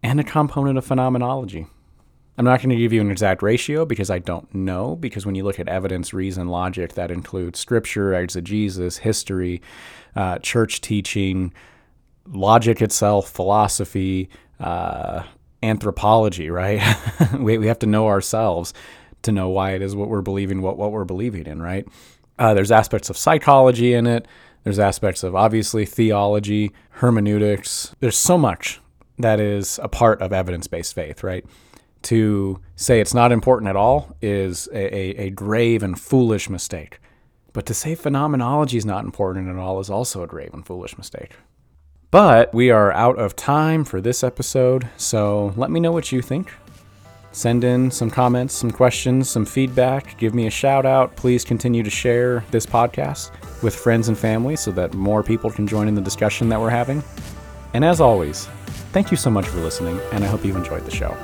and 0.00 0.20
a 0.20 0.24
component 0.24 0.78
of 0.78 0.84
phenomenology. 0.84 1.66
I'm 2.38 2.44
not 2.44 2.60
going 2.60 2.70
to 2.70 2.76
give 2.76 2.92
you 2.92 3.00
an 3.00 3.10
exact 3.10 3.42
ratio 3.42 3.84
because 3.84 4.10
I 4.10 4.20
don't 4.20 4.54
know. 4.54 4.94
Because 4.94 5.26
when 5.26 5.34
you 5.34 5.42
look 5.42 5.58
at 5.58 5.66
evidence, 5.68 6.14
reason, 6.14 6.46
logic, 6.46 6.94
that 6.94 7.10
includes 7.10 7.58
scripture, 7.58 8.14
exegesis, 8.14 8.98
history, 8.98 9.60
uh, 10.14 10.38
church 10.38 10.80
teaching, 10.80 11.52
logic 12.26 12.80
itself, 12.80 13.28
philosophy, 13.28 14.30
uh, 14.60 15.24
anthropology, 15.64 16.48
right? 16.48 16.80
we, 17.38 17.58
we 17.58 17.66
have 17.66 17.80
to 17.80 17.86
know 17.86 18.06
ourselves 18.06 18.72
to 19.22 19.32
know 19.32 19.48
why 19.48 19.72
it 19.72 19.82
is 19.82 19.96
what 19.96 20.08
we're 20.08 20.22
believing, 20.22 20.62
what, 20.62 20.78
what 20.78 20.92
we're 20.92 21.04
believing 21.04 21.44
in, 21.44 21.60
right? 21.60 21.88
Uh, 22.38 22.54
there's 22.54 22.70
aspects 22.70 23.10
of 23.10 23.16
psychology 23.16 23.94
in 23.94 24.06
it. 24.06 24.28
There's 24.62 24.78
aspects 24.78 25.24
of 25.24 25.34
obviously 25.34 25.84
theology, 25.84 26.72
hermeneutics. 26.90 27.96
There's 27.98 28.16
so 28.16 28.38
much 28.38 28.80
that 29.18 29.40
is 29.40 29.80
a 29.82 29.88
part 29.88 30.22
of 30.22 30.32
evidence 30.32 30.68
based 30.68 30.94
faith, 30.94 31.24
right? 31.24 31.44
To 32.08 32.58
say 32.74 33.00
it's 33.00 33.12
not 33.12 33.32
important 33.32 33.68
at 33.68 33.76
all 33.76 34.16
is 34.22 34.66
a, 34.72 34.96
a, 34.96 35.26
a, 35.26 35.30
grave 35.30 35.82
and 35.82 36.00
foolish 36.00 36.48
mistake. 36.48 37.00
But 37.52 37.66
to 37.66 37.74
say 37.74 37.94
phenomenology 37.94 38.78
is 38.78 38.86
not 38.86 39.04
important 39.04 39.46
at 39.50 39.56
all 39.56 39.78
is 39.78 39.90
also 39.90 40.22
a 40.22 40.26
grave 40.26 40.54
and 40.54 40.64
foolish 40.64 40.96
mistake. 40.96 41.32
But 42.10 42.54
we 42.54 42.70
are 42.70 42.92
out 42.92 43.18
of 43.18 43.36
time 43.36 43.84
for 43.84 44.00
this 44.00 44.24
episode, 44.24 44.88
so 44.96 45.52
let 45.54 45.70
me 45.70 45.80
know 45.80 45.92
what 45.92 46.10
you 46.10 46.22
think. 46.22 46.50
Send 47.32 47.62
in 47.62 47.90
some 47.90 48.10
comments, 48.10 48.54
some 48.54 48.70
questions, 48.70 49.28
some 49.28 49.44
feedback. 49.44 50.16
Give 50.16 50.34
me 50.34 50.46
a 50.46 50.50
shout 50.50 50.86
out. 50.86 51.14
Please 51.14 51.44
continue 51.44 51.82
to 51.82 51.90
share 51.90 52.42
this 52.50 52.64
podcast 52.64 53.32
with 53.62 53.76
friends 53.76 54.08
and 54.08 54.16
family 54.16 54.56
so 54.56 54.70
that 54.70 54.94
more 54.94 55.22
people 55.22 55.50
can 55.50 55.66
join 55.66 55.88
in 55.88 55.94
the 55.94 56.00
discussion 56.00 56.48
that 56.48 56.58
we're 56.58 56.70
having. 56.70 57.04
And 57.74 57.84
as 57.84 58.00
always, 58.00 58.46
thank 58.92 59.10
you 59.10 59.18
so 59.18 59.28
much 59.28 59.46
for 59.46 59.58
listening, 59.58 60.00
and 60.12 60.24
I 60.24 60.26
hope 60.26 60.42
you've 60.42 60.56
enjoyed 60.56 60.86
the 60.86 60.90
show. 60.90 61.14